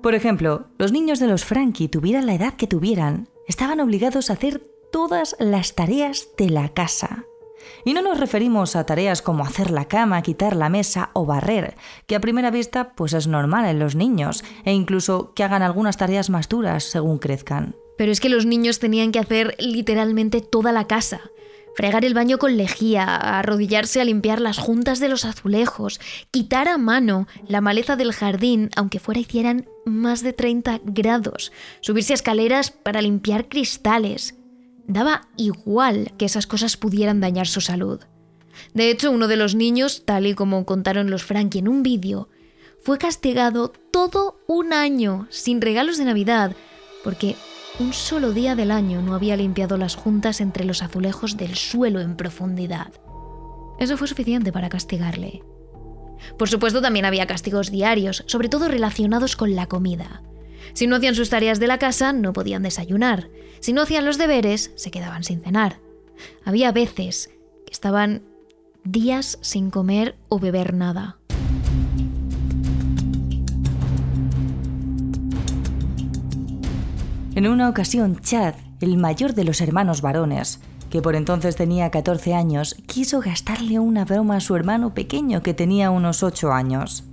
Por 0.09 0.15
ejemplo, 0.15 0.69
los 0.79 0.91
niños 0.91 1.21
de 1.21 1.27
los 1.27 1.45
Frankie, 1.45 1.89
tuvieran 1.89 2.25
la 2.25 2.33
edad 2.33 2.55
que 2.55 2.67
tuvieran, 2.67 3.29
estaban 3.47 3.79
obligados 3.79 4.31
a 4.31 4.33
hacer 4.33 4.63
todas 4.91 5.37
las 5.39 5.75
tareas 5.75 6.31
de 6.39 6.49
la 6.49 6.71
casa. 6.71 7.27
Y 7.85 7.93
no 7.93 8.01
nos 8.01 8.19
referimos 8.19 8.75
a 8.75 8.87
tareas 8.87 9.21
como 9.21 9.45
hacer 9.45 9.71
la 9.71 9.85
cama, 9.85 10.23
quitar 10.23 10.57
la 10.57 10.71
mesa 10.71 11.11
o 11.13 11.27
barrer, 11.27 11.77
que 12.07 12.17
a 12.17 12.23
primera 12.23 12.51
vista 12.51 12.95
pues 12.95 13.13
es 13.13 13.27
normal 13.27 13.67
en 13.67 13.79
los 13.79 13.97
niños, 13.97 14.45
e 14.65 14.73
incluso 14.73 15.35
que 15.35 15.45
hagan 15.45 15.61
algunas 15.61 15.99
tareas 15.99 16.31
más 16.31 16.49
duras 16.49 16.85
según 16.85 17.19
crezcan. 17.19 17.77
Pero 17.99 18.11
es 18.11 18.21
que 18.21 18.31
los 18.31 18.47
niños 18.47 18.79
tenían 18.79 19.13
que 19.13 19.19
hacer 19.19 19.57
literalmente 19.59 20.41
toda 20.41 20.73
la 20.73 20.87
casa 20.87 21.21
fregar 21.75 22.05
el 22.05 22.15
baño 22.15 22.39
con 22.39 22.57
lejía, 22.57 23.05
arrodillarse 23.05 24.01
a 24.01 24.05
limpiar 24.05 24.41
las 24.41 24.59
juntas 24.59 25.01
de 25.01 25.09
los 25.09 25.25
azulejos, 25.25 26.01
quitar 26.31 26.69
a 26.69 26.79
mano 26.79 27.27
la 27.47 27.61
maleza 27.61 27.97
del 27.97 28.13
jardín, 28.13 28.71
aunque 28.77 29.01
fuera 29.01 29.21
hicieran 29.21 29.69
más 29.85 30.23
de 30.23 30.33
30 30.33 30.81
grados, 30.85 31.53
subirse 31.81 32.13
a 32.13 32.15
escaleras 32.15 32.71
para 32.71 33.03
limpiar 33.03 33.49
cristales. 33.49 34.35
Daba 34.87 35.29
igual 35.37 36.13
que 36.19 36.25
esas 36.25 36.47
cosas 36.47 36.77
pudieran 36.77 37.21
dañar 37.21 37.47
su 37.47 37.61
salud. 37.61 38.01
De 38.75 38.91
hecho, 38.91 39.11
uno 39.11 39.29
de 39.29 39.37
los 39.37 39.55
niños, 39.55 40.03
tal 40.05 40.27
y 40.27 40.35
como 40.35 40.65
contaron 40.65 41.11
los 41.11 41.23
Frankie 41.23 41.61
en 41.61 41.69
un 41.69 41.83
vídeo, 41.83 42.29
fue 42.83 42.99
castigado 42.99 43.73
todo 43.91 44.41
un 44.47 44.73
año 44.73 45.27
sin 45.31 45.61
regalos 45.61 45.99
de 45.99 46.05
Navidad 46.05 46.57
porque 47.03 47.37
un 47.79 47.93
solo 47.93 48.33
día 48.33 48.57
del 48.57 48.71
año 48.71 49.03
no 49.03 49.15
había 49.15 49.37
limpiado 49.37 49.77
las 49.77 49.95
juntas 49.95 50.41
entre 50.41 50.65
los 50.65 50.83
azulejos 50.83 51.37
del 51.37 51.55
suelo 51.55 52.01
en 52.01 52.17
profundidad. 52.17 52.93
Eso 53.79 53.97
fue 53.97 54.09
suficiente 54.09 54.53
para 54.53 54.69
castigarle. 54.69 55.43
Por 56.37 56.49
supuesto, 56.49 56.83
también 56.83 57.05
había 57.05 57.27
castigos 57.27 57.71
diarios, 57.71 58.25
sobre 58.27 58.49
todo 58.49 58.67
relacionados 58.67 59.37
con 59.37 59.55
la 59.55 59.67
comida. 59.67 60.23
Si 60.73 60.87
no 60.87 60.97
hacían 60.97 61.15
sus 61.15 61.31
tareas 61.31 61.61
de 61.61 61.69
la 61.69 61.79
casa, 61.79 62.13
no 62.13 62.33
podían 62.33 62.63
desayunar. 62.63 63.31
Si 63.61 63.73
no 63.73 63.83
hacían 63.83 64.05
los 64.05 64.19
deberes, 64.19 64.73
se 64.75 64.91
quedaban 64.91 65.23
sin 65.23 65.41
cenar. 65.41 65.81
Había 66.45 66.73
veces 66.73 67.31
que 67.65 67.73
estaban 67.73 68.23
días 68.83 69.39
sin 69.41 69.71
comer 69.71 70.17
o 70.29 70.41
beber 70.41 70.75
nada. 70.75 71.18
En 77.39 77.47
una 77.47 77.69
ocasión, 77.69 78.19
Chad, 78.21 78.57
el 78.81 78.97
mayor 78.97 79.33
de 79.33 79.45
los 79.45 79.61
hermanos 79.61 80.03
varones, 80.03 80.59
que 80.91 81.01
por 81.01 81.15
entonces 81.15 81.55
tenía 81.55 81.89
14 81.89 82.35
años, 82.35 82.75
quiso 82.89 83.21
gastarle 83.21 83.79
una 83.79 84.05
broma 84.05 84.39
a 84.39 84.41
su 84.41 84.57
hermano 84.57 84.93
pequeño 84.93 85.41
que 85.41 85.55
tenía 85.55 85.93
unos 85.93 86.25
8 86.25 86.51
años. 86.51 87.05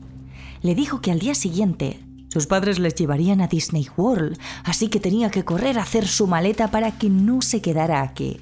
Le 0.64 0.74
dijo 0.74 1.00
que 1.00 1.12
al 1.12 1.20
día 1.20 1.36
siguiente 1.36 2.00
sus 2.30 2.48
padres 2.48 2.80
les 2.80 2.96
llevarían 2.96 3.40
a 3.40 3.48
Disney 3.48 3.88
World, 3.98 4.40
así 4.64 4.88
que 4.88 5.00
tenía 5.00 5.30
que 5.30 5.46
correr 5.46 5.78
a 5.78 5.84
hacer 5.84 6.08
su 6.08 6.26
maleta 6.26 6.72
para 6.72 6.98
que 6.98 7.08
no 7.08 7.44
se 7.44 7.62
quedara 7.62 8.02
aquí. 8.02 8.40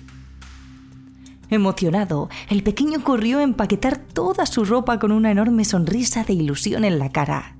Emocionado, 1.50 2.30
el 2.48 2.64
pequeño 2.64 3.04
corrió 3.04 3.40
a 3.40 3.44
empaquetar 3.44 3.98
toda 3.98 4.46
su 4.46 4.64
ropa 4.64 5.00
con 5.00 5.12
una 5.12 5.32
enorme 5.32 5.66
sonrisa 5.66 6.24
de 6.24 6.32
ilusión 6.32 6.86
en 6.86 6.98
la 6.98 7.12
cara. 7.12 7.58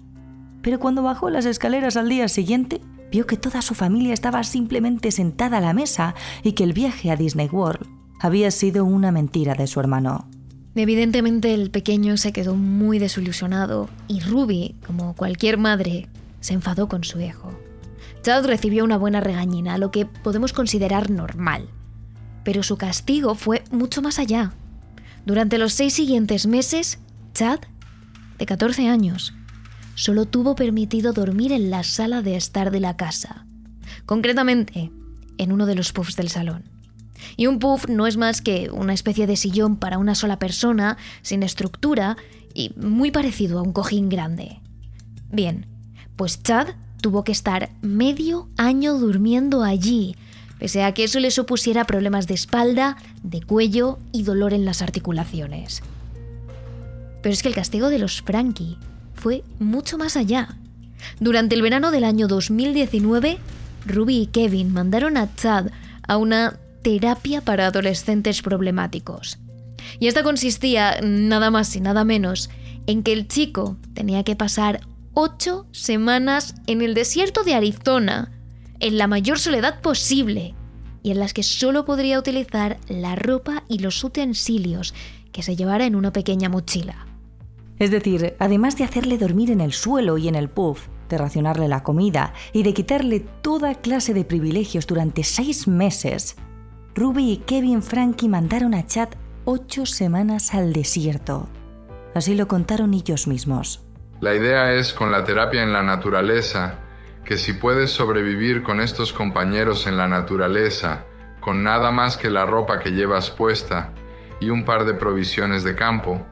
Pero 0.62 0.80
cuando 0.80 1.04
bajó 1.04 1.30
las 1.30 1.44
escaleras 1.46 1.98
al 1.98 2.08
día 2.08 2.30
siguiente, 2.30 2.80
vio 3.14 3.28
que 3.28 3.38
toda 3.38 3.62
su 3.62 3.76
familia 3.76 4.12
estaba 4.12 4.44
simplemente 4.44 5.12
sentada 5.12 5.60
a 5.60 5.62
la 5.62 5.74
mesa 5.74 6.16
y 6.42 6.54
que 6.54 6.64
el 6.64 6.74
viaje 6.74 7.12
a 7.12 7.16
Disney 7.16 7.48
World 7.48 7.86
había 8.20 8.50
sido 8.50 8.86
una 8.86 9.12
mentira 9.12 9.54
de 9.54 9.68
su 9.68 9.80
hermano. 9.80 10.28
Evidentemente 10.74 11.54
el 11.54 11.70
pequeño 11.70 12.18
se 12.18 12.34
quedó 12.34 12.56
muy 12.56 12.98
desilusionado 12.98 13.88
y 14.08 14.22
Ruby, 14.22 14.78
como 14.88 15.16
cualquier 15.16 15.60
madre, 15.60 16.10
se 16.40 16.56
enfadó 16.56 16.90
con 16.90 17.04
su 17.04 17.22
hijo. 17.22 17.54
Chad 18.24 18.48
recibió 18.48 18.84
una 18.84 18.98
buena 18.98 19.22
regañina, 19.22 19.78
lo 19.78 19.92
que 19.92 20.08
podemos 20.08 20.52
considerar 20.52 21.12
normal. 21.12 21.70
Pero 22.44 22.64
su 22.64 22.78
castigo 22.78 23.36
fue 23.36 23.64
mucho 23.70 24.02
más 24.02 24.18
allá. 24.18 24.54
Durante 25.28 25.60
los 25.60 25.74
seis 25.74 25.94
siguientes 25.94 26.48
meses, 26.48 26.98
Chad, 27.36 27.60
de 28.40 28.46
14 28.48 28.90
años, 28.90 29.36
solo 29.96 30.26
tuvo 30.26 30.56
permitido 30.56 31.14
dormir 31.14 31.52
en 31.52 31.70
la 31.70 31.84
sala 31.84 32.22
de 32.22 32.36
estar 32.36 32.72
de 32.72 32.80
la 32.80 32.98
casa, 32.98 33.46
concretamente 34.06 34.92
en 35.38 35.52
uno 35.52 35.66
de 35.66 35.76
los 35.76 35.92
puffs 35.92 36.16
del 36.16 36.30
salón. 36.30 36.64
Y 37.38 37.48
un 37.48 37.60
puff 37.60 37.88
no 37.88 38.08
es 38.08 38.18
más 38.18 38.42
que 38.42 38.70
una 38.72 38.94
especie 38.94 39.28
de 39.28 39.38
sillón 39.38 39.78
para 39.78 39.98
una 39.98 40.16
sola 40.16 40.40
persona, 40.40 40.98
sin 41.22 41.44
estructura 41.44 42.18
y 42.54 42.74
muy 42.76 43.12
parecido 43.12 43.60
a 43.60 43.62
un 43.62 43.74
cojín 43.74 44.10
grande. 44.10 44.60
Bien, 45.32 45.66
pues 46.16 46.44
Chad 46.44 46.68
tuvo 47.02 47.24
que 47.24 47.32
estar 47.32 47.70
medio 47.82 48.48
año 48.58 48.96
durmiendo 48.96 49.64
allí, 49.64 50.16
pese 50.60 50.84
a 50.84 50.94
que 50.94 51.06
eso 51.06 51.20
le 51.20 51.32
supusiera 51.32 51.86
problemas 51.86 52.28
de 52.28 52.34
espalda, 52.34 52.98
de 53.24 53.42
cuello 53.42 54.00
y 54.12 54.24
dolor 54.24 54.54
en 54.54 54.66
las 54.66 54.82
articulaciones. 54.82 55.82
Pero 57.22 57.34
es 57.34 57.42
que 57.42 57.50
el 57.50 57.56
castigo 57.56 57.90
de 57.90 58.00
los 58.00 58.22
Frankie 58.22 58.78
fue 59.24 59.42
mucho 59.58 59.98
más 59.98 60.18
allá. 60.18 60.50
Durante 61.22 61.56
el 61.56 61.62
verano 61.62 61.92
del 61.92 62.04
año 62.04 62.28
2019, 62.28 63.38
Ruby 63.86 64.18
y 64.18 64.28
Kevin 64.28 64.74
mandaron 64.74 65.16
a 65.16 65.34
Chad 65.34 65.68
a 66.06 66.18
una 66.18 66.60
terapia 66.82 67.40
para 67.40 67.68
adolescentes 67.68 68.42
problemáticos. 68.42 69.40
Y 69.98 70.08
esta 70.08 70.24
consistía 70.24 71.00
nada 71.02 71.52
más 71.52 71.74
y 71.78 71.80
nada 71.80 72.04
menos 72.04 72.50
en 72.86 73.02
que 73.02 73.14
el 73.14 73.30
chico 73.30 73.78
tenía 73.94 74.26
que 74.26 74.36
pasar 74.36 74.82
ocho 75.14 75.68
semanas 75.72 76.56
en 76.68 76.82
el 76.82 76.94
desierto 76.94 77.46
de 77.46 77.54
Arizona, 77.54 78.30
en 78.82 78.98
la 78.98 79.08
mayor 79.08 79.40
soledad 79.40 79.80
posible, 79.80 80.54
y 81.02 81.12
en 81.12 81.20
las 81.20 81.34
que 81.34 81.44
solo 81.44 81.86
podría 81.86 82.20
utilizar 82.20 82.78
la 82.90 83.16
ropa 83.16 83.64
y 83.70 83.80
los 83.80 84.04
utensilios 84.04 84.94
que 85.32 85.44
se 85.44 85.56
llevara 85.56 85.86
en 85.86 85.96
una 85.96 86.12
pequeña 86.12 86.50
mochila. 86.50 87.13
Es 87.84 87.92
decir, 87.92 88.38
además 88.40 88.78
de 88.78 88.86
hacerle 88.86 89.18
dormir 89.18 89.52
en 89.52 89.60
el 89.60 89.74
suelo 89.74 90.18
y 90.18 90.30
en 90.30 90.36
el 90.36 90.50
puff, 90.50 90.88
de 91.10 91.18
racionarle 91.18 91.68
la 91.68 91.84
comida 91.84 92.34
y 92.54 92.64
de 92.64 92.74
quitarle 92.74 93.20
toda 93.42 93.76
clase 93.76 94.14
de 94.14 94.24
privilegios 94.24 94.88
durante 94.88 95.26
seis 95.26 95.68
meses, 95.68 96.38
Ruby 96.96 97.32
y 97.32 97.38
Kevin 97.40 97.84
Frankie 97.84 98.30
mandaron 98.30 98.74
a 98.74 98.88
Chad 98.88 99.10
ocho 99.44 99.86
semanas 99.86 100.54
al 100.54 100.72
desierto. 100.72 101.50
Así 102.16 102.36
lo 102.36 102.48
contaron 102.48 102.94
ellos 102.94 103.28
mismos. 103.28 103.86
La 104.22 104.34
idea 104.34 104.72
es 104.72 104.94
con 104.94 105.12
la 105.12 105.26
terapia 105.26 105.62
en 105.62 105.74
la 105.74 105.84
naturaleza, 105.84 106.80
que 107.26 107.36
si 107.36 107.52
puedes 107.52 107.92
sobrevivir 107.92 108.64
con 108.64 108.80
estos 108.80 109.12
compañeros 109.12 109.88
en 109.88 109.98
la 109.98 110.08
naturaleza, 110.08 111.04
con 111.42 111.64
nada 111.64 111.92
más 111.92 112.16
que 112.16 112.30
la 112.30 112.46
ropa 112.46 112.80
que 112.80 112.92
llevas 112.92 113.30
puesta 113.30 113.92
y 114.40 114.52
un 114.52 114.64
par 114.64 114.86
de 114.86 114.94
provisiones 114.94 115.66
de 115.66 115.76
campo, 115.76 116.26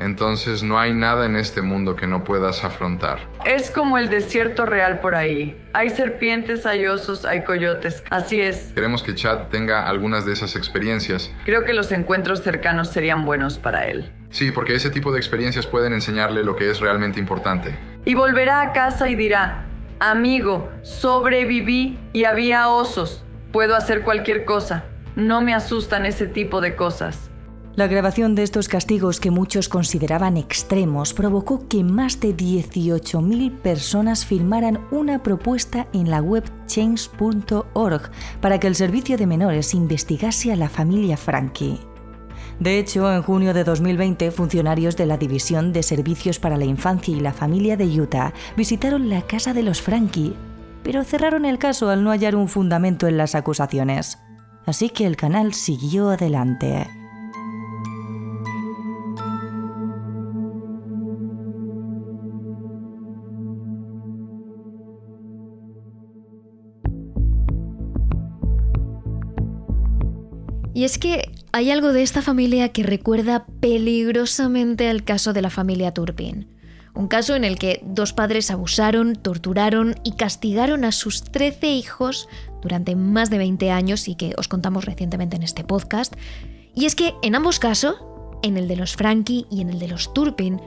entonces 0.00 0.62
no 0.62 0.78
hay 0.78 0.92
nada 0.92 1.26
en 1.26 1.36
este 1.36 1.62
mundo 1.62 1.94
que 1.94 2.06
no 2.06 2.24
puedas 2.24 2.64
afrontar. 2.64 3.20
Es 3.44 3.70
como 3.70 3.98
el 3.98 4.08
desierto 4.08 4.66
real 4.66 5.00
por 5.00 5.14
ahí. 5.14 5.60
Hay 5.72 5.90
serpientes, 5.90 6.66
hay 6.66 6.86
osos, 6.86 7.24
hay 7.24 7.44
coyotes. 7.44 8.02
Así 8.10 8.40
es. 8.40 8.72
Queremos 8.74 9.02
que 9.02 9.14
Chad 9.14 9.48
tenga 9.48 9.86
algunas 9.86 10.24
de 10.24 10.32
esas 10.32 10.56
experiencias. 10.56 11.32
Creo 11.44 11.64
que 11.64 11.74
los 11.74 11.92
encuentros 11.92 12.42
cercanos 12.42 12.88
serían 12.88 13.24
buenos 13.24 13.58
para 13.58 13.86
él. 13.86 14.10
Sí, 14.30 14.50
porque 14.50 14.74
ese 14.74 14.90
tipo 14.90 15.12
de 15.12 15.18
experiencias 15.18 15.66
pueden 15.66 15.92
enseñarle 15.92 16.44
lo 16.44 16.56
que 16.56 16.70
es 16.70 16.80
realmente 16.80 17.20
importante. 17.20 17.76
Y 18.04 18.14
volverá 18.14 18.62
a 18.62 18.72
casa 18.72 19.08
y 19.10 19.14
dirá, 19.14 19.66
Amigo, 20.02 20.70
sobreviví 20.80 21.98
y 22.14 22.24
había 22.24 22.68
osos. 22.68 23.22
Puedo 23.52 23.76
hacer 23.76 24.00
cualquier 24.00 24.46
cosa. 24.46 24.84
No 25.14 25.42
me 25.42 25.52
asustan 25.52 26.06
ese 26.06 26.26
tipo 26.26 26.62
de 26.62 26.74
cosas. 26.74 27.29
La 27.80 27.86
grabación 27.86 28.34
de 28.34 28.42
estos 28.42 28.68
castigos 28.68 29.20
que 29.20 29.30
muchos 29.30 29.70
consideraban 29.70 30.36
extremos 30.36 31.14
provocó 31.14 31.66
que 31.66 31.82
más 31.82 32.20
de 32.20 32.36
18.000 32.36 33.56
personas 33.56 34.26
firmaran 34.26 34.86
una 34.90 35.22
propuesta 35.22 35.86
en 35.94 36.10
la 36.10 36.20
web 36.20 36.44
change.org 36.66 38.10
para 38.42 38.60
que 38.60 38.66
el 38.66 38.74
servicio 38.74 39.16
de 39.16 39.26
menores 39.26 39.72
investigase 39.72 40.52
a 40.52 40.56
la 40.56 40.68
familia 40.68 41.16
Frankie. 41.16 41.80
De 42.58 42.78
hecho, 42.78 43.10
en 43.10 43.22
junio 43.22 43.54
de 43.54 43.64
2020, 43.64 44.30
funcionarios 44.30 44.94
de 44.98 45.06
la 45.06 45.16
División 45.16 45.72
de 45.72 45.82
Servicios 45.82 46.38
para 46.38 46.58
la 46.58 46.66
Infancia 46.66 47.16
y 47.16 47.20
la 47.20 47.32
Familia 47.32 47.78
de 47.78 47.86
Utah 47.98 48.34
visitaron 48.58 49.08
la 49.08 49.22
casa 49.22 49.54
de 49.54 49.62
los 49.62 49.80
Frankie, 49.80 50.36
pero 50.82 51.02
cerraron 51.02 51.46
el 51.46 51.56
caso 51.56 51.88
al 51.88 52.04
no 52.04 52.10
hallar 52.10 52.36
un 52.36 52.48
fundamento 52.48 53.06
en 53.06 53.16
las 53.16 53.34
acusaciones. 53.34 54.18
Así 54.66 54.90
que 54.90 55.06
el 55.06 55.16
canal 55.16 55.54
siguió 55.54 56.10
adelante. 56.10 56.99
Y 70.80 70.84
es 70.84 70.96
que 70.96 71.30
hay 71.52 71.70
algo 71.70 71.92
de 71.92 72.02
esta 72.02 72.22
familia 72.22 72.70
que 72.70 72.82
recuerda 72.82 73.44
peligrosamente 73.60 74.88
al 74.88 75.04
caso 75.04 75.34
de 75.34 75.42
la 75.42 75.50
familia 75.50 75.92
Turpin. 75.92 76.48
Un 76.94 77.06
caso 77.06 77.36
en 77.36 77.44
el 77.44 77.58
que 77.58 77.82
dos 77.84 78.14
padres 78.14 78.50
abusaron, 78.50 79.14
torturaron 79.14 79.96
y 80.04 80.12
castigaron 80.12 80.86
a 80.86 80.92
sus 80.92 81.22
13 81.22 81.68
hijos 81.68 82.30
durante 82.62 82.96
más 82.96 83.28
de 83.28 83.36
20 83.36 83.70
años 83.70 84.08
y 84.08 84.14
que 84.14 84.32
os 84.38 84.48
contamos 84.48 84.86
recientemente 84.86 85.36
en 85.36 85.42
este 85.42 85.64
podcast. 85.64 86.14
Y 86.74 86.86
es 86.86 86.94
que 86.94 87.12
en 87.22 87.34
ambos 87.34 87.58
casos, 87.58 87.96
en 88.42 88.56
el 88.56 88.66
de 88.66 88.76
los 88.76 88.96
Frankie 88.96 89.44
y 89.50 89.60
en 89.60 89.68
el 89.68 89.80
de 89.80 89.88
los 89.88 90.14
Turpin, 90.14 90.62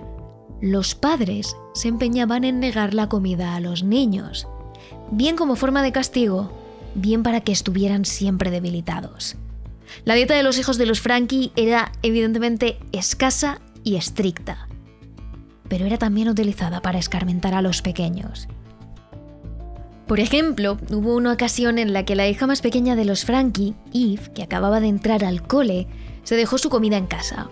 los 0.62 0.94
padres 0.94 1.56
se 1.74 1.88
empeñaban 1.88 2.44
en 2.44 2.60
negar 2.60 2.94
la 2.94 3.10
comida 3.10 3.56
a 3.56 3.60
los 3.60 3.82
niños, 3.82 4.48
bien 5.10 5.36
como 5.36 5.56
forma 5.56 5.82
de 5.82 5.92
castigo, 5.92 6.52
bien 6.94 7.24
para 7.24 7.42
que 7.42 7.52
estuvieran 7.52 8.06
siempre 8.06 8.52
debilitados. 8.52 9.38
La 10.06 10.16
dieta 10.16 10.36
de 10.36 10.44
los 10.44 10.58
hijos 10.58 10.78
de 10.78 10.86
los 10.86 11.02
Frankie 11.02 11.52
era 11.56 11.92
evidentemente 12.02 12.78
escasa 12.92 13.60
y 13.84 13.96
estricta, 13.96 14.68
pero 15.70 15.86
era 15.86 15.98
también 15.98 16.30
utilizada 16.30 16.82
para 16.82 17.00
escarmentar 17.00 17.54
a 17.54 17.62
los 17.62 17.82
pequeños. 17.82 18.48
Por 20.08 20.20
ejemplo, 20.20 20.78
hubo 20.92 21.16
una 21.16 21.32
ocasión 21.32 21.78
en 21.78 21.94
la 21.94 22.04
que 22.04 22.16
la 22.16 22.28
hija 22.28 22.46
más 22.46 22.62
pequeña 22.62 22.96
de 22.96 23.06
los 23.06 23.26
Frankie, 23.26 23.74
Eve, 23.94 24.32
que 24.36 24.44
acababa 24.44 24.80
de 24.80 24.88
entrar 24.88 25.24
al 25.24 25.42
cole, 25.42 25.88
se 26.24 26.36
dejó 26.36 26.58
su 26.58 26.70
comida 26.70 26.98
en 26.98 27.08
casa. 27.08 27.50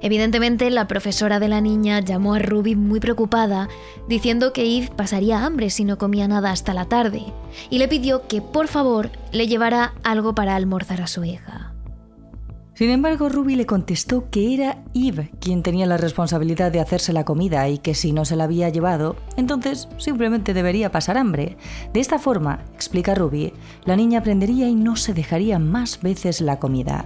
Evidentemente, 0.00 0.70
la 0.70 0.88
profesora 0.88 1.38
de 1.38 1.48
la 1.48 1.60
niña 1.60 2.00
llamó 2.00 2.34
a 2.34 2.38
Ruby 2.38 2.74
muy 2.76 2.98
preocupada, 2.98 3.68
diciendo 4.08 4.52
que 4.52 4.78
Eve 4.78 4.90
pasaría 4.96 5.44
hambre 5.44 5.70
si 5.70 5.84
no 5.84 5.98
comía 5.98 6.26
nada 6.26 6.50
hasta 6.50 6.74
la 6.74 6.86
tarde, 6.86 7.24
y 7.68 7.78
le 7.78 7.88
pidió 7.88 8.26
que 8.26 8.40
por 8.40 8.68
favor 8.68 9.10
le 9.30 9.46
llevara 9.46 9.92
algo 10.02 10.34
para 10.34 10.56
almorzar 10.56 11.02
a 11.02 11.06
su 11.06 11.24
hija. 11.24 11.61
Sin 12.74 12.88
embargo, 12.88 13.28
Ruby 13.28 13.54
le 13.54 13.66
contestó 13.66 14.30
que 14.30 14.54
era 14.54 14.82
Eve 14.94 15.30
quien 15.40 15.62
tenía 15.62 15.84
la 15.86 15.98
responsabilidad 15.98 16.72
de 16.72 16.80
hacerse 16.80 17.12
la 17.12 17.24
comida 17.24 17.68
y 17.68 17.78
que 17.78 17.94
si 17.94 18.12
no 18.12 18.24
se 18.24 18.34
la 18.34 18.44
había 18.44 18.70
llevado, 18.70 19.16
entonces 19.36 19.88
simplemente 19.98 20.54
debería 20.54 20.90
pasar 20.90 21.18
hambre. 21.18 21.58
De 21.92 22.00
esta 22.00 22.18
forma, 22.18 22.64
explica 22.74 23.14
Ruby, 23.14 23.52
la 23.84 23.96
niña 23.96 24.20
aprendería 24.20 24.68
y 24.68 24.74
no 24.74 24.96
se 24.96 25.12
dejaría 25.12 25.58
más 25.58 26.00
veces 26.00 26.40
la 26.40 26.58
comida. 26.58 27.04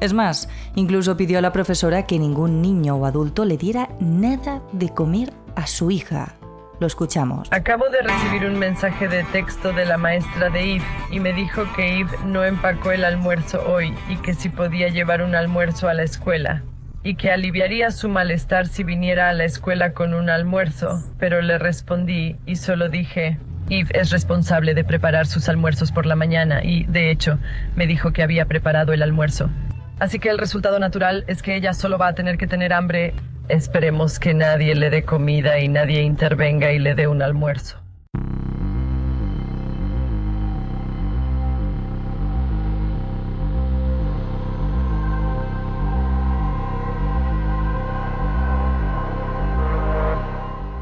Es 0.00 0.12
más, 0.12 0.48
incluso 0.76 1.16
pidió 1.16 1.38
a 1.38 1.42
la 1.42 1.52
profesora 1.52 2.06
que 2.06 2.20
ningún 2.20 2.62
niño 2.62 2.94
o 2.94 3.04
adulto 3.04 3.44
le 3.44 3.56
diera 3.56 3.88
nada 3.98 4.62
de 4.72 4.90
comer 4.90 5.32
a 5.56 5.66
su 5.66 5.90
hija. 5.90 6.37
Lo 6.80 6.86
escuchamos. 6.86 7.48
Acabo 7.50 7.88
de 7.88 8.02
recibir 8.02 8.44
un 8.44 8.58
mensaje 8.58 9.08
de 9.08 9.24
texto 9.24 9.72
de 9.72 9.84
la 9.84 9.98
maestra 9.98 10.48
de 10.48 10.76
Eve 10.76 10.84
y 11.10 11.18
me 11.18 11.32
dijo 11.32 11.64
que 11.74 11.98
Eve 11.98 12.10
no 12.24 12.44
empacó 12.44 12.92
el 12.92 13.04
almuerzo 13.04 13.64
hoy 13.66 13.92
y 14.08 14.16
que 14.16 14.34
si 14.34 14.48
podía 14.48 14.88
llevar 14.88 15.22
un 15.22 15.34
almuerzo 15.34 15.88
a 15.88 15.94
la 15.94 16.04
escuela 16.04 16.62
y 17.02 17.16
que 17.16 17.32
aliviaría 17.32 17.90
su 17.90 18.08
malestar 18.08 18.68
si 18.68 18.84
viniera 18.84 19.28
a 19.28 19.32
la 19.32 19.44
escuela 19.44 19.92
con 19.92 20.14
un 20.14 20.30
almuerzo, 20.30 21.02
pero 21.18 21.42
le 21.42 21.58
respondí 21.58 22.36
y 22.46 22.56
solo 22.56 22.88
dije, 22.88 23.38
Eve 23.70 23.90
es 23.94 24.10
responsable 24.10 24.74
de 24.74 24.84
preparar 24.84 25.26
sus 25.26 25.48
almuerzos 25.48 25.90
por 25.90 26.06
la 26.06 26.14
mañana 26.14 26.62
y, 26.62 26.84
de 26.84 27.10
hecho, 27.10 27.38
me 27.74 27.86
dijo 27.86 28.12
que 28.12 28.22
había 28.22 28.46
preparado 28.46 28.92
el 28.92 29.02
almuerzo. 29.02 29.50
Así 29.98 30.20
que 30.20 30.28
el 30.28 30.38
resultado 30.38 30.78
natural 30.78 31.24
es 31.26 31.42
que 31.42 31.56
ella 31.56 31.72
solo 31.72 31.98
va 31.98 32.08
a 32.08 32.14
tener 32.14 32.38
que 32.38 32.46
tener 32.46 32.72
hambre 32.72 33.14
Esperemos 33.48 34.18
que 34.18 34.34
nadie 34.34 34.74
le 34.74 34.90
dé 34.90 35.04
comida 35.04 35.58
y 35.58 35.68
nadie 35.68 36.02
intervenga 36.02 36.70
y 36.70 36.78
le 36.78 36.94
dé 36.94 37.08
un 37.08 37.22
almuerzo. 37.22 37.78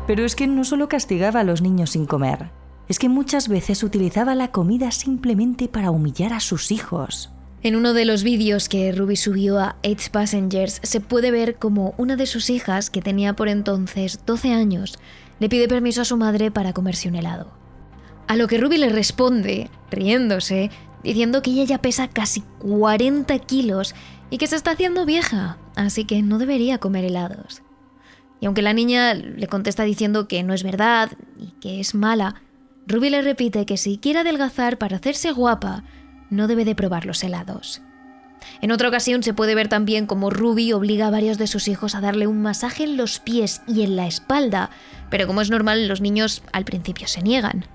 Pero 0.09 0.25
es 0.25 0.35
que 0.35 0.49
no 0.49 0.65
solo 0.65 0.89
castigaba 0.89 1.41
a 1.41 1.45
los 1.45 1.63
niños 1.63 1.91
sin 1.91 2.07
comer, 2.07 2.51
es 2.89 2.99
que 2.99 3.09
muchas 3.09 3.49
veces 3.49 3.85
utilizaba 3.85 4.35
la 4.35 4.51
comida 4.51 4.91
simplemente 4.91 5.69
para 5.69 5.93
humillar 5.93 6.33
a 6.33 6.41
sus 6.41 6.73
hijos. 6.73 7.36
En 7.67 7.75
uno 7.75 7.95
de 7.95 8.05
los 8.05 8.23
vídeos 8.23 8.69
que 8.69 8.93
Ruby 8.93 9.17
subió 9.17 9.59
a 9.59 9.75
Eight 9.83 10.11
Passengers 10.11 10.79
se 10.85 11.01
puede 11.01 11.33
ver 11.33 11.57
como 11.57 11.97
una 11.99 12.15
de 12.15 12.27
sus 12.27 12.49
hijas, 12.49 12.91
que 12.91 13.03
tenía 13.03 13.35
por 13.35 13.49
entonces 13.49 14.21
12 14.25 14.53
años, 14.53 14.97
le 15.41 15.49
pide 15.49 15.67
permiso 15.67 16.03
a 16.03 16.05
su 16.05 16.17
madre 16.17 16.53
para 16.53 16.73
comerse 16.73 17.09
un 17.09 17.17
helado. 17.17 17.51
A 18.29 18.37
lo 18.37 18.47
que 18.47 18.59
Ruby 18.59 18.79
le 18.79 18.91
responde, 18.91 19.69
riéndose, 19.91 20.71
diciendo 21.03 21.43
que 21.43 21.51
ella 21.51 21.65
ya 21.65 21.83
pesa 21.83 22.07
casi 22.07 22.45
40 22.61 23.37
kilos 23.41 23.97
y 24.31 24.39
que 24.39 24.47
se 24.47 24.55
está 24.55 24.71
haciendo 24.71 25.05
vieja, 25.05 25.59
así 25.75 26.05
que 26.05 26.23
no 26.23 26.39
debería 26.39 26.79
comer 26.79 27.05
helados. 27.05 27.63
Y 28.41 28.47
aunque 28.47 28.63
la 28.63 28.75
niña 28.75 29.13
le 29.15 29.49
contesta 29.49 29.83
diciendo 29.83 30.29
que 30.29 30.45
no 30.45 30.55
es 30.55 30.63
verdad 30.63 31.11
y 31.37 31.51
que 31.61 31.81
es 31.81 31.97
mala, 31.97 32.43
Ruby 32.87 33.11
le 33.11 33.23
repite 33.23 33.67
que 33.67 33.77
si 33.77 33.99
quiere 33.99 34.21
adelgazar 34.21 34.79
para 34.79 34.99
hacerse 34.99 35.33
guapa, 35.33 35.83
no 36.31 36.49
debe 36.49 36.65
de 36.65 36.75
probar 36.75 37.07
los 37.07 37.23
helados. 37.23 37.83
En 38.61 38.73
otra 38.73 38.89
ocasión 38.89 39.23
se 39.23 39.35
puede 39.35 39.55
ver 39.55 39.69
también 39.69 40.07
cómo 40.07 40.31
Ruby 40.31 40.73
obliga 40.73 41.09
a 41.09 41.11
varios 41.11 41.39
de 41.39 41.47
sus 41.47 41.69
hijos 41.69 41.95
a 41.95 42.01
darle 42.01 42.27
un 42.27 42.43
masaje 42.43 42.85
en 42.85 42.97
los 42.97 43.19
pies 43.19 43.63
y 43.67 43.83
en 43.83 43.97
la 43.97 44.07
espalda, 44.07 44.71
pero 45.11 45.27
como 45.27 45.41
es 45.41 45.51
normal 45.51 45.89
los 45.89 46.01
niños 46.01 46.43
al 46.53 46.65
principio 46.65 47.07
se 47.07 47.23
niegan. 47.23 47.67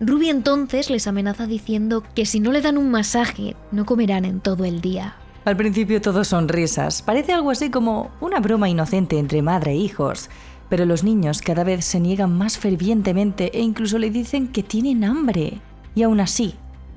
Ruby 0.00 0.28
entonces 0.28 0.90
les 0.90 1.06
amenaza 1.06 1.46
diciendo 1.46 2.04
que 2.14 2.24
si 2.24 2.40
no 2.40 2.52
le 2.52 2.60
dan 2.60 2.78
un 2.78 2.90
masaje 2.90 3.56
no 3.72 3.84
comerán 3.84 4.24
en 4.24 4.40
todo 4.40 4.64
el 4.64 4.80
día. 4.80 5.16
Al 5.44 5.56
principio 5.56 6.00
todo 6.00 6.24
son 6.24 6.48
risas, 6.48 7.02
parece 7.02 7.32
algo 7.32 7.50
así 7.50 7.70
como 7.70 8.10
una 8.20 8.38
broma 8.38 8.68
inocente 8.68 9.18
entre 9.18 9.42
madre 9.42 9.72
e 9.72 9.76
hijos, 9.76 10.28
pero 10.68 10.84
los 10.84 11.04
niños 11.04 11.40
cada 11.40 11.64
vez 11.64 11.84
se 11.84 12.00
niegan 12.00 12.36
más 12.36 12.58
fervientemente 12.58 13.50
e 13.56 13.60
incluso 13.62 13.98
le 13.98 14.10
dicen 14.10 14.48
que 14.48 14.62
tienen 14.62 15.04
hambre. 15.04 15.60
Y 15.94 16.02
aún 16.02 16.20
así, 16.20 16.54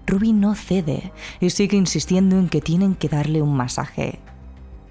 Ruby 0.08 0.34
no 0.34 0.56
cede 0.56 1.12
y 1.40 1.50
sigue 1.50 1.78
insistiendo 1.78 2.38
en 2.38 2.50
que 2.50 2.62
tienen 2.62 2.96
que 2.96 3.10
darle 3.10 3.42
un 3.42 3.56
masaje. 3.56 4.20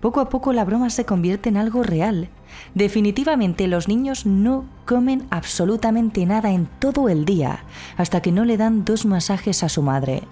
Poco 0.01 0.21
a 0.21 0.31
poco 0.31 0.53
la 0.53 0.65
broma 0.65 0.89
se 0.89 1.05
convierte 1.05 1.51
en 1.51 1.59
algo 1.59 1.83
real. 1.83 2.31
Definitivamente 2.75 3.69
los 3.69 3.87
niños 3.87 4.25
no 4.25 4.65
comen 4.87 5.27
absolutamente 5.31 6.25
nada 6.25 6.51
en 6.51 6.67
todo 6.79 7.09
el 7.09 7.25
día 7.25 7.65
hasta 7.97 8.23
que 8.23 8.33
no 8.33 8.45
le 8.45 8.57
dan 8.57 8.85
dos 8.85 9.05
masajes 9.05 9.63
a 9.63 9.69
su 9.69 9.83
madre, 9.83 10.23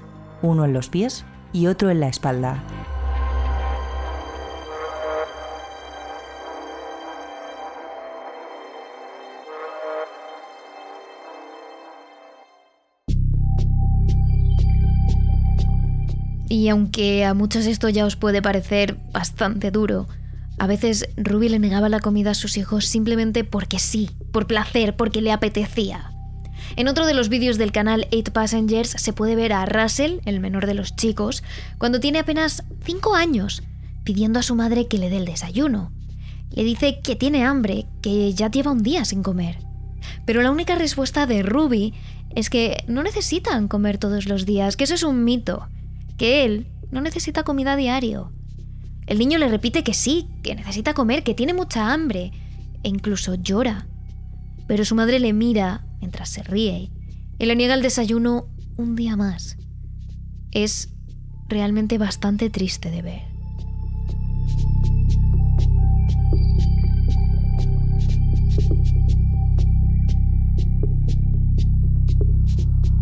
uno 0.40 0.64
en 0.64 0.72
los 0.72 0.88
pies 0.88 1.24
y 1.52 1.66
otro 1.66 1.90
en 1.90 2.00
la 2.00 2.08
espalda. 2.08 2.62
Y 16.48 16.68
aunque 16.68 17.24
a 17.24 17.34
muchos 17.34 17.66
esto 17.66 17.88
ya 17.88 18.06
os 18.06 18.16
puede 18.16 18.40
parecer 18.40 18.96
bastante 19.12 19.70
duro, 19.70 20.08
a 20.58 20.66
veces 20.66 21.08
Ruby 21.16 21.50
le 21.50 21.58
negaba 21.58 21.88
la 21.88 22.00
comida 22.00 22.30
a 22.30 22.34
sus 22.34 22.56
hijos 22.56 22.86
simplemente 22.86 23.44
porque 23.44 23.78
sí, 23.78 24.10
por 24.32 24.46
placer, 24.46 24.96
porque 24.96 25.22
le 25.22 25.32
apetecía. 25.32 26.12
En 26.76 26.88
otro 26.88 27.06
de 27.06 27.14
los 27.14 27.28
vídeos 27.28 27.58
del 27.58 27.72
canal 27.72 28.08
8 28.12 28.32
Passengers 28.32 28.90
se 28.90 29.12
puede 29.12 29.36
ver 29.36 29.52
a 29.52 29.66
Russell, 29.66 30.20
el 30.24 30.40
menor 30.40 30.66
de 30.66 30.74
los 30.74 30.96
chicos, 30.96 31.42
cuando 31.78 32.00
tiene 32.00 32.18
apenas 32.18 32.64
5 32.82 33.14
años, 33.14 33.62
pidiendo 34.04 34.38
a 34.38 34.42
su 34.42 34.54
madre 34.54 34.86
que 34.86 34.98
le 34.98 35.10
dé 35.10 35.18
el 35.18 35.26
desayuno. 35.26 35.92
Le 36.50 36.64
dice 36.64 37.00
que 37.02 37.14
tiene 37.14 37.44
hambre, 37.44 37.86
que 38.02 38.32
ya 38.32 38.50
lleva 38.50 38.72
un 38.72 38.82
día 38.82 39.04
sin 39.04 39.22
comer. 39.22 39.58
Pero 40.24 40.42
la 40.42 40.50
única 40.50 40.74
respuesta 40.74 41.26
de 41.26 41.42
Ruby 41.42 41.94
es 42.34 42.50
que 42.50 42.84
no 42.86 43.02
necesitan 43.02 43.68
comer 43.68 43.98
todos 43.98 44.26
los 44.26 44.46
días, 44.46 44.76
que 44.76 44.84
eso 44.84 44.94
es 44.94 45.02
un 45.02 45.24
mito, 45.24 45.68
que 46.18 46.44
él 46.44 46.66
no 46.90 47.00
necesita 47.00 47.44
comida 47.44 47.76
diario. 47.76 48.32
El 49.06 49.18
niño 49.18 49.38
le 49.38 49.48
repite 49.48 49.82
que 49.82 49.94
sí, 49.94 50.28
que 50.42 50.54
necesita 50.54 50.92
comer, 50.92 51.22
que 51.22 51.32
tiene 51.32 51.54
mucha 51.54 51.92
hambre, 51.94 52.32
e 52.82 52.88
incluso 52.88 53.34
llora. 53.36 53.88
Pero 54.66 54.84
su 54.84 54.94
madre 54.94 55.18
le 55.18 55.32
mira 55.32 55.86
mientras 56.00 56.28
se 56.28 56.42
ríe 56.42 56.90
y 57.38 57.46
le 57.46 57.56
niega 57.56 57.74
el 57.74 57.82
desayuno 57.82 58.48
un 58.76 58.96
día 58.96 59.16
más. 59.16 59.56
Es 60.50 60.90
realmente 61.48 61.96
bastante 61.96 62.50
triste 62.50 62.90
de 62.90 63.02
ver. 63.02 63.27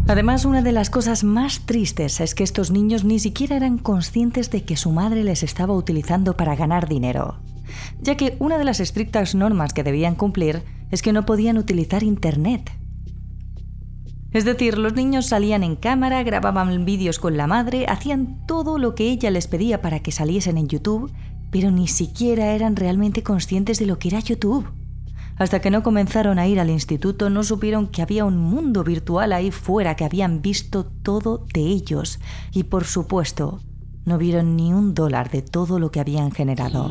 Además, 0.08 0.44
una 0.44 0.62
de 0.62 0.70
las 0.70 0.88
cosas 0.88 1.24
más 1.24 1.66
tristes 1.66 2.20
es 2.20 2.36
que 2.36 2.44
estos 2.44 2.70
niños 2.70 3.02
ni 3.02 3.18
siquiera 3.18 3.56
eran 3.56 3.76
conscientes 3.76 4.50
de 4.50 4.62
que 4.62 4.76
su 4.76 4.92
madre 4.92 5.24
les 5.24 5.42
estaba 5.42 5.74
utilizando 5.74 6.36
para 6.36 6.54
ganar 6.54 6.88
dinero, 6.88 7.40
ya 8.00 8.16
que 8.16 8.36
una 8.38 8.56
de 8.56 8.64
las 8.64 8.78
estrictas 8.78 9.34
normas 9.34 9.72
que 9.72 9.82
debían 9.82 10.14
cumplir 10.14 10.62
es 10.92 11.02
que 11.02 11.12
no 11.12 11.26
podían 11.26 11.58
utilizar 11.58 12.04
Internet. 12.04 12.70
Es 14.30 14.44
decir, 14.44 14.78
los 14.78 14.94
niños 14.94 15.26
salían 15.26 15.64
en 15.64 15.74
cámara, 15.74 16.22
grababan 16.22 16.84
vídeos 16.84 17.18
con 17.18 17.36
la 17.36 17.48
madre, 17.48 17.86
hacían 17.88 18.46
todo 18.46 18.78
lo 18.78 18.94
que 18.94 19.10
ella 19.10 19.32
les 19.32 19.48
pedía 19.48 19.82
para 19.82 20.00
que 20.00 20.12
saliesen 20.12 20.56
en 20.56 20.68
YouTube, 20.68 21.10
pero 21.50 21.72
ni 21.72 21.88
siquiera 21.88 22.52
eran 22.52 22.76
realmente 22.76 23.24
conscientes 23.24 23.80
de 23.80 23.86
lo 23.86 23.98
que 23.98 24.08
era 24.08 24.20
YouTube. 24.20 24.68
Hasta 25.38 25.60
que 25.60 25.70
no 25.70 25.82
comenzaron 25.82 26.38
a 26.38 26.46
ir 26.46 26.60
al 26.60 26.70
instituto 26.70 27.28
no 27.28 27.44
supieron 27.44 27.88
que 27.88 28.00
había 28.00 28.24
un 28.24 28.38
mundo 28.38 28.84
virtual 28.84 29.32
ahí 29.32 29.50
fuera 29.50 29.94
que 29.94 30.04
habían 30.04 30.40
visto 30.40 30.86
todo 31.02 31.44
de 31.52 31.60
ellos 31.60 32.20
y 32.52 32.64
por 32.64 32.84
supuesto 32.84 33.60
no 34.06 34.16
vieron 34.16 34.56
ni 34.56 34.72
un 34.72 34.94
dólar 34.94 35.30
de 35.30 35.42
todo 35.42 35.78
lo 35.78 35.90
que 35.90 36.00
habían 36.00 36.30
generado. 36.30 36.90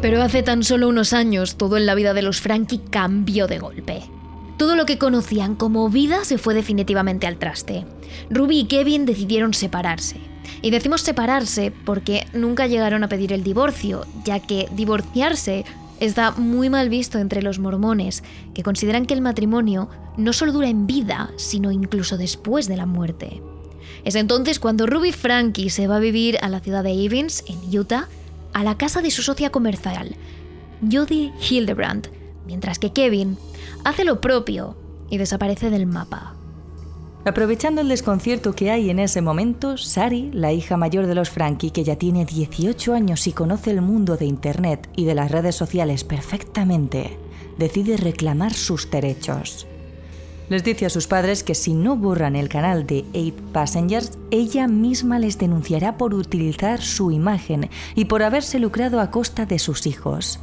Pero 0.00 0.20
hace 0.20 0.42
tan 0.42 0.64
solo 0.64 0.88
unos 0.88 1.12
años 1.12 1.56
todo 1.56 1.76
en 1.76 1.86
la 1.86 1.94
vida 1.94 2.12
de 2.14 2.22
los 2.22 2.40
Frankie 2.40 2.80
cambió 2.90 3.46
de 3.46 3.60
golpe. 3.60 4.02
Todo 4.56 4.76
lo 4.76 4.86
que 4.86 4.98
conocían 4.98 5.54
como 5.54 5.88
vida 5.88 6.24
se 6.24 6.38
fue 6.38 6.54
definitivamente 6.54 7.26
al 7.26 7.38
traste. 7.38 7.84
Ruby 8.30 8.60
y 8.60 8.64
Kevin 8.66 9.06
decidieron 9.06 9.54
separarse. 9.54 10.16
Y 10.60 10.70
decimos 10.70 11.00
separarse 11.00 11.72
porque 11.84 12.26
nunca 12.32 12.66
llegaron 12.66 13.02
a 13.02 13.08
pedir 13.08 13.32
el 13.32 13.42
divorcio, 13.42 14.06
ya 14.24 14.40
que 14.40 14.68
divorciarse 14.72 15.64
está 15.98 16.32
muy 16.32 16.68
mal 16.68 16.88
visto 16.88 17.18
entre 17.18 17.42
los 17.42 17.58
mormones, 17.58 18.22
que 18.54 18.62
consideran 18.62 19.06
que 19.06 19.14
el 19.14 19.20
matrimonio 19.20 19.88
no 20.16 20.32
solo 20.32 20.52
dura 20.52 20.68
en 20.68 20.86
vida, 20.86 21.30
sino 21.36 21.70
incluso 21.70 22.16
después 22.16 22.68
de 22.68 22.76
la 22.76 22.86
muerte. 22.86 23.42
Es 24.04 24.14
entonces 24.16 24.58
cuando 24.58 24.86
Ruby 24.86 25.12
Frankie 25.12 25.70
se 25.70 25.86
va 25.86 25.96
a 25.96 26.00
vivir 26.00 26.38
a 26.42 26.48
la 26.48 26.60
ciudad 26.60 26.82
de 26.82 27.04
Evans, 27.04 27.44
en 27.46 27.78
Utah, 27.78 28.08
a 28.52 28.64
la 28.64 28.76
casa 28.76 29.00
de 29.00 29.10
su 29.10 29.22
socia 29.22 29.50
comercial, 29.50 30.16
Judy 30.80 31.32
Hildebrand, 31.48 32.08
mientras 32.46 32.78
que 32.78 32.92
Kevin 32.92 33.36
hace 33.84 34.04
lo 34.04 34.20
propio 34.20 34.76
y 35.10 35.18
desaparece 35.18 35.70
del 35.70 35.86
mapa. 35.86 36.34
Aprovechando 37.24 37.82
el 37.82 37.88
desconcierto 37.88 38.52
que 38.54 38.72
hay 38.72 38.90
en 38.90 38.98
ese 38.98 39.20
momento, 39.20 39.78
Sari, 39.78 40.30
la 40.32 40.52
hija 40.52 40.76
mayor 40.76 41.06
de 41.06 41.14
los 41.14 41.30
Frankie, 41.30 41.70
que 41.70 41.84
ya 41.84 41.94
tiene 41.94 42.24
18 42.24 42.94
años 42.94 43.28
y 43.28 43.32
conoce 43.32 43.70
el 43.70 43.80
mundo 43.80 44.16
de 44.16 44.26
Internet 44.26 44.88
y 44.96 45.04
de 45.04 45.14
las 45.14 45.30
redes 45.30 45.54
sociales 45.54 46.02
perfectamente, 46.02 47.16
decide 47.58 47.96
reclamar 47.96 48.52
sus 48.54 48.90
derechos. 48.90 49.68
Les 50.48 50.64
dice 50.64 50.86
a 50.86 50.90
sus 50.90 51.06
padres 51.06 51.44
que 51.44 51.54
si 51.54 51.74
no 51.74 51.96
borran 51.96 52.34
el 52.34 52.48
canal 52.48 52.86
de 52.86 53.04
8 53.14 53.52
Passengers, 53.52 54.18
ella 54.32 54.66
misma 54.66 55.20
les 55.20 55.38
denunciará 55.38 55.96
por 55.96 56.14
utilizar 56.14 56.82
su 56.82 57.12
imagen 57.12 57.70
y 57.94 58.06
por 58.06 58.24
haberse 58.24 58.58
lucrado 58.58 59.00
a 59.00 59.12
costa 59.12 59.46
de 59.46 59.60
sus 59.60 59.86
hijos. 59.86 60.40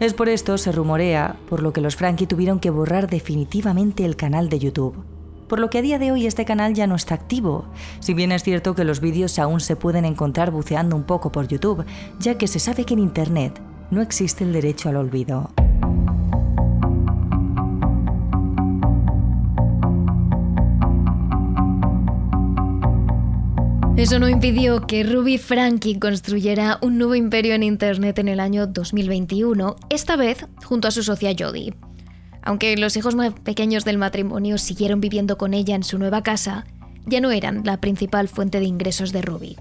Es 0.00 0.14
por 0.14 0.30
esto, 0.30 0.56
se 0.56 0.72
rumorea, 0.72 1.36
por 1.50 1.62
lo 1.62 1.74
que 1.74 1.82
los 1.82 1.94
Frankie 1.94 2.26
tuvieron 2.26 2.58
que 2.58 2.70
borrar 2.70 3.10
definitivamente 3.10 4.06
el 4.06 4.16
canal 4.16 4.48
de 4.48 4.58
YouTube. 4.58 4.94
Por 5.46 5.60
lo 5.60 5.68
que 5.68 5.76
a 5.76 5.82
día 5.82 5.98
de 5.98 6.10
hoy 6.10 6.26
este 6.26 6.46
canal 6.46 6.72
ya 6.72 6.86
no 6.86 6.94
está 6.94 7.14
activo, 7.14 7.66
si 7.98 8.14
bien 8.14 8.32
es 8.32 8.42
cierto 8.42 8.74
que 8.74 8.84
los 8.84 9.00
vídeos 9.00 9.38
aún 9.38 9.60
se 9.60 9.76
pueden 9.76 10.06
encontrar 10.06 10.52
buceando 10.52 10.96
un 10.96 11.02
poco 11.02 11.30
por 11.30 11.48
YouTube, 11.48 11.84
ya 12.18 12.38
que 12.38 12.46
se 12.46 12.60
sabe 12.60 12.86
que 12.86 12.94
en 12.94 13.00
Internet 13.00 13.60
no 13.90 14.00
existe 14.00 14.42
el 14.42 14.54
derecho 14.54 14.88
al 14.88 14.96
olvido. 14.96 15.50
Eso 24.00 24.18
no 24.18 24.30
impidió 24.30 24.86
que 24.86 25.04
Ruby 25.04 25.36
Frankie 25.36 25.98
construyera 25.98 26.78
un 26.80 26.96
nuevo 26.96 27.14
imperio 27.14 27.52
en 27.52 27.62
Internet 27.62 28.18
en 28.18 28.28
el 28.28 28.40
año 28.40 28.66
2021, 28.66 29.76
esta 29.90 30.16
vez 30.16 30.46
junto 30.64 30.88
a 30.88 30.90
su 30.90 31.02
socia 31.02 31.34
Jodie. 31.38 31.74
Aunque 32.40 32.78
los 32.78 32.96
hijos 32.96 33.14
más 33.14 33.34
pequeños 33.34 33.84
del 33.84 33.98
matrimonio 33.98 34.56
siguieron 34.56 35.02
viviendo 35.02 35.36
con 35.36 35.52
ella 35.52 35.74
en 35.74 35.84
su 35.84 35.98
nueva 35.98 36.22
casa, 36.22 36.64
ya 37.04 37.20
no 37.20 37.30
eran 37.30 37.60
la 37.66 37.78
principal 37.78 38.28
fuente 38.28 38.58
de 38.58 38.64
ingresos 38.64 39.12
de 39.12 39.20
Ruby. 39.20 39.56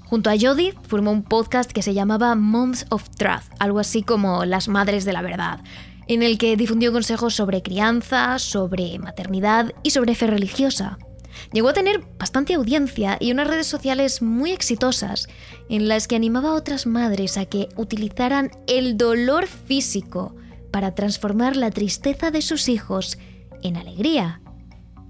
Junto 0.00 0.28
a 0.28 0.34
Jodie 0.36 0.74
formó 0.88 1.12
un 1.12 1.22
podcast 1.22 1.70
que 1.70 1.82
se 1.82 1.94
llamaba 1.94 2.34
Moms 2.34 2.86
of 2.90 3.08
Truth, 3.10 3.44
algo 3.60 3.78
así 3.78 4.02
como 4.02 4.44
Las 4.44 4.66
Madres 4.66 5.04
de 5.04 5.12
la 5.12 5.22
Verdad, 5.22 5.60
en 6.08 6.24
el 6.24 6.36
que 6.36 6.56
difundió 6.56 6.90
consejos 6.90 7.36
sobre 7.36 7.62
crianza, 7.62 8.40
sobre 8.40 8.98
maternidad 8.98 9.72
y 9.84 9.90
sobre 9.90 10.16
fe 10.16 10.26
religiosa. 10.26 10.98
Llegó 11.52 11.68
a 11.68 11.72
tener 11.72 12.04
bastante 12.18 12.54
audiencia 12.54 13.16
y 13.20 13.32
unas 13.32 13.48
redes 13.48 13.66
sociales 13.66 14.22
muy 14.22 14.52
exitosas 14.52 15.28
en 15.68 15.88
las 15.88 16.08
que 16.08 16.16
animaba 16.16 16.50
a 16.50 16.54
otras 16.54 16.86
madres 16.86 17.36
a 17.36 17.46
que 17.46 17.68
utilizaran 17.76 18.50
el 18.66 18.96
dolor 18.96 19.46
físico 19.46 20.34
para 20.70 20.94
transformar 20.94 21.56
la 21.56 21.70
tristeza 21.70 22.30
de 22.30 22.42
sus 22.42 22.68
hijos 22.68 23.18
en 23.62 23.76
alegría. 23.76 24.40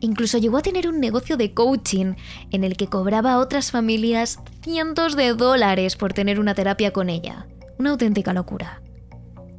Incluso 0.01 0.39
llegó 0.39 0.59
a 0.59 0.63
tener 0.63 0.87
un 0.87 1.01
negocio 1.01 1.37
de 1.37 1.55
coaching 1.55 2.15
en 2.51 2.65
el 2.65 2.77
que 2.77 2.89
cobraba 2.89 3.33
a 3.33 3.39
otras 3.39 3.71
familias 3.71 4.39
cientos 4.63 5.17
de 5.17 5.33
dólares 5.33 5.97
por 5.97 6.13
tener 6.13 6.39
una 6.39 6.55
terapia 6.55 6.93
con 6.93 7.09
ella. 7.09 7.47
Una 7.79 7.91
auténtica 7.91 8.33
locura. 8.33 8.83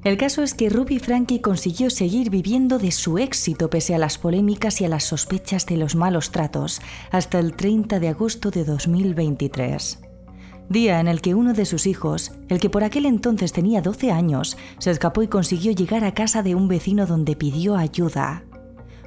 El 0.05 0.17
caso 0.17 0.43
es 0.43 0.53
que 0.53 0.69
Ruby 0.69 0.99
Frankie 0.99 1.41
consiguió 1.41 1.89
seguir 1.89 2.29
viviendo 2.29 2.77
de 2.77 2.91
su 2.91 3.17
éxito 3.17 3.71
pese 3.71 3.95
a 3.95 3.97
las 3.97 4.19
polémicas 4.19 4.79
y 4.79 4.85
a 4.85 4.87
las 4.87 5.05
sospechas 5.05 5.65
de 5.65 5.77
los 5.77 5.95
malos 5.95 6.29
tratos 6.29 6.79
hasta 7.09 7.39
el 7.39 7.55
30 7.55 7.99
de 7.99 8.09
agosto 8.09 8.51
de 8.51 8.65
2023. 8.65 9.99
Día 10.69 10.99
en 10.99 11.07
el 11.07 11.21
que 11.21 11.33
uno 11.33 11.53
de 11.53 11.65
sus 11.65 11.87
hijos, 11.87 12.33
el 12.49 12.59
que 12.59 12.69
por 12.69 12.83
aquel 12.83 13.07
entonces 13.07 13.51
tenía 13.51 13.81
12 13.81 14.11
años, 14.11 14.57
se 14.77 14.91
escapó 14.91 15.23
y 15.23 15.27
consiguió 15.27 15.71
llegar 15.71 16.03
a 16.03 16.13
casa 16.13 16.43
de 16.43 16.53
un 16.53 16.67
vecino 16.67 17.07
donde 17.07 17.35
pidió 17.35 17.75
ayuda. 17.75 18.43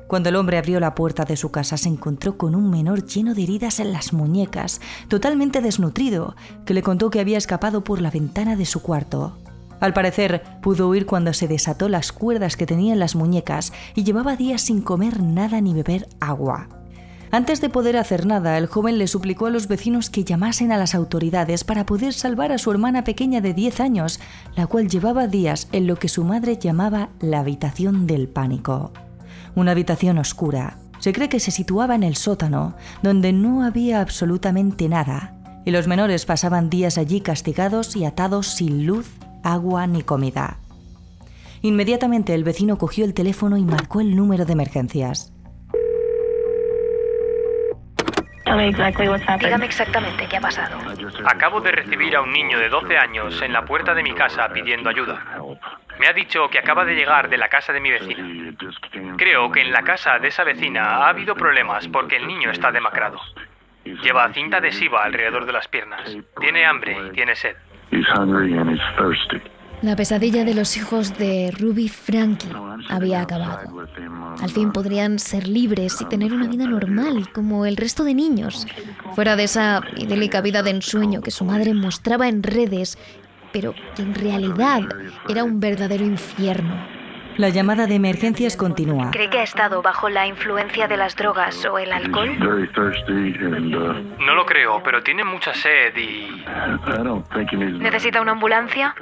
Cuando 0.08 0.30
el 0.30 0.34
hombre 0.34 0.58
abrió 0.58 0.80
la 0.80 0.96
puerta 0.96 1.24
de 1.24 1.36
su 1.36 1.52
casa 1.52 1.76
se 1.76 1.88
encontró 1.88 2.36
con 2.36 2.56
un 2.56 2.70
menor 2.70 3.04
lleno 3.04 3.34
de 3.34 3.44
heridas 3.44 3.78
en 3.78 3.92
las 3.92 4.12
muñecas, 4.12 4.80
totalmente 5.06 5.60
desnutrido, 5.60 6.34
que 6.66 6.74
le 6.74 6.82
contó 6.82 7.08
que 7.08 7.20
había 7.20 7.38
escapado 7.38 7.84
por 7.84 8.00
la 8.00 8.10
ventana 8.10 8.56
de 8.56 8.66
su 8.66 8.82
cuarto. 8.82 9.38
Al 9.80 9.92
parecer, 9.92 10.42
pudo 10.60 10.88
huir 10.88 11.06
cuando 11.06 11.32
se 11.32 11.48
desató 11.48 11.88
las 11.88 12.12
cuerdas 12.12 12.56
que 12.56 12.66
tenía 12.66 12.92
en 12.92 12.98
las 12.98 13.14
muñecas 13.14 13.72
y 13.94 14.04
llevaba 14.04 14.36
días 14.36 14.62
sin 14.62 14.82
comer 14.82 15.22
nada 15.22 15.60
ni 15.60 15.72
beber 15.72 16.08
agua. 16.20 16.68
Antes 17.30 17.60
de 17.60 17.68
poder 17.68 17.98
hacer 17.98 18.24
nada, 18.24 18.56
el 18.56 18.66
joven 18.66 18.96
le 18.96 19.06
suplicó 19.06 19.46
a 19.46 19.50
los 19.50 19.68
vecinos 19.68 20.08
que 20.08 20.24
llamasen 20.24 20.72
a 20.72 20.78
las 20.78 20.94
autoridades 20.94 21.62
para 21.62 21.84
poder 21.84 22.14
salvar 22.14 22.52
a 22.52 22.58
su 22.58 22.70
hermana 22.70 23.04
pequeña 23.04 23.42
de 23.42 23.52
10 23.52 23.80
años, 23.80 24.18
la 24.56 24.66
cual 24.66 24.88
llevaba 24.88 25.26
días 25.26 25.68
en 25.72 25.86
lo 25.86 25.96
que 25.96 26.08
su 26.08 26.24
madre 26.24 26.56
llamaba 26.56 27.10
la 27.20 27.40
habitación 27.40 28.06
del 28.06 28.28
pánico. 28.28 28.92
Una 29.54 29.72
habitación 29.72 30.16
oscura. 30.18 30.78
Se 31.00 31.12
cree 31.12 31.28
que 31.28 31.38
se 31.38 31.50
situaba 31.50 31.94
en 31.94 32.02
el 32.02 32.16
sótano, 32.16 32.74
donde 33.02 33.32
no 33.32 33.62
había 33.62 34.00
absolutamente 34.00 34.88
nada, 34.88 35.34
y 35.66 35.70
los 35.70 35.86
menores 35.86 36.24
pasaban 36.24 36.70
días 36.70 36.96
allí 36.96 37.20
castigados 37.20 37.94
y 37.94 38.06
atados 38.06 38.48
sin 38.48 38.86
luz 38.86 39.06
agua 39.44 39.86
ni 39.86 40.02
comida. 40.02 40.58
Inmediatamente 41.62 42.34
el 42.34 42.44
vecino 42.44 42.78
cogió 42.78 43.04
el 43.04 43.14
teléfono 43.14 43.56
y 43.56 43.64
marcó 43.64 44.00
el 44.00 44.14
número 44.14 44.44
de 44.44 44.52
emergencias. 44.52 45.32
Dígame 49.40 49.66
exactamente 49.66 50.26
qué 50.26 50.36
ha 50.38 50.40
pasado. 50.40 50.78
Acabo 51.26 51.60
de 51.60 51.70
recibir 51.70 52.16
a 52.16 52.22
un 52.22 52.32
niño 52.32 52.58
de 52.58 52.68
12 52.68 52.96
años 52.96 53.42
en 53.42 53.52
la 53.52 53.64
puerta 53.64 53.94
de 53.94 54.02
mi 54.02 54.14
casa 54.14 54.48
pidiendo 54.48 54.88
ayuda. 54.88 55.22
Me 55.98 56.06
ha 56.06 56.12
dicho 56.12 56.48
que 56.48 56.58
acaba 56.58 56.84
de 56.84 56.94
llegar 56.94 57.28
de 57.28 57.36
la 57.36 57.48
casa 57.48 57.72
de 57.72 57.80
mi 57.80 57.90
vecina. 57.90 58.54
Creo 59.16 59.50
que 59.50 59.60
en 59.60 59.72
la 59.72 59.82
casa 59.82 60.18
de 60.18 60.28
esa 60.28 60.44
vecina 60.44 61.04
ha 61.04 61.08
habido 61.08 61.34
problemas 61.34 61.88
porque 61.88 62.16
el 62.16 62.26
niño 62.26 62.50
está 62.50 62.72
demacrado. 62.72 63.18
Lleva 63.84 64.32
cinta 64.32 64.58
adhesiva 64.58 65.04
alrededor 65.04 65.44
de 65.44 65.52
las 65.52 65.68
piernas. 65.68 66.16
Tiene 66.40 66.64
hambre 66.64 66.96
y 67.08 67.10
tiene 67.10 67.34
sed. 67.34 67.56
La 69.80 69.94
pesadilla 69.94 70.44
de 70.44 70.54
los 70.54 70.76
hijos 70.76 71.16
de 71.18 71.52
Ruby 71.56 71.88
Frankie 71.88 72.48
había 72.88 73.22
acabado. 73.22 73.86
Al 74.42 74.50
fin 74.50 74.72
podrían 74.72 75.18
ser 75.18 75.46
libres 75.46 76.00
y 76.00 76.04
tener 76.06 76.32
una 76.32 76.48
vida 76.48 76.66
normal 76.66 77.30
como 77.32 77.64
el 77.64 77.76
resto 77.76 78.02
de 78.02 78.14
niños, 78.14 78.66
fuera 79.14 79.36
de 79.36 79.44
esa 79.44 79.82
idílica 79.96 80.40
vida 80.40 80.62
de 80.62 80.70
ensueño 80.70 81.20
que 81.20 81.30
su 81.30 81.44
madre 81.44 81.74
mostraba 81.74 82.28
en 82.28 82.42
redes, 82.42 82.98
pero 83.52 83.74
que 83.94 84.02
en 84.02 84.14
realidad 84.14 84.82
era 85.28 85.44
un 85.44 85.60
verdadero 85.60 86.04
infierno. 86.04 86.97
La 87.38 87.50
llamada 87.50 87.86
de 87.86 87.94
emergencias 87.94 88.56
continúa. 88.56 89.12
¿Cree 89.12 89.30
que 89.30 89.38
ha 89.38 89.44
estado 89.44 89.80
bajo 89.80 90.08
la 90.08 90.26
influencia 90.26 90.88
de 90.88 90.96
las 90.96 91.14
drogas 91.14 91.64
o 91.66 91.78
el 91.78 91.92
alcohol? 91.92 92.36
No 94.18 94.34
lo 94.34 94.44
creo, 94.44 94.82
pero 94.82 95.04
tiene 95.04 95.22
mucha 95.22 95.54
sed 95.54 95.96
y... 95.96 96.44
¿Necesita 97.78 98.20
una 98.20 98.32
ambulancia? 98.32 98.92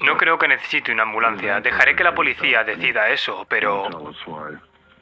No 0.00 0.16
creo 0.16 0.38
que 0.38 0.48
necesite 0.48 0.92
una 0.92 1.02
ambulancia. 1.02 1.60
Dejaré 1.60 1.94
que 1.94 2.04
la 2.04 2.14
policía 2.14 2.64
decida 2.64 3.10
eso, 3.10 3.44
pero... 3.50 3.86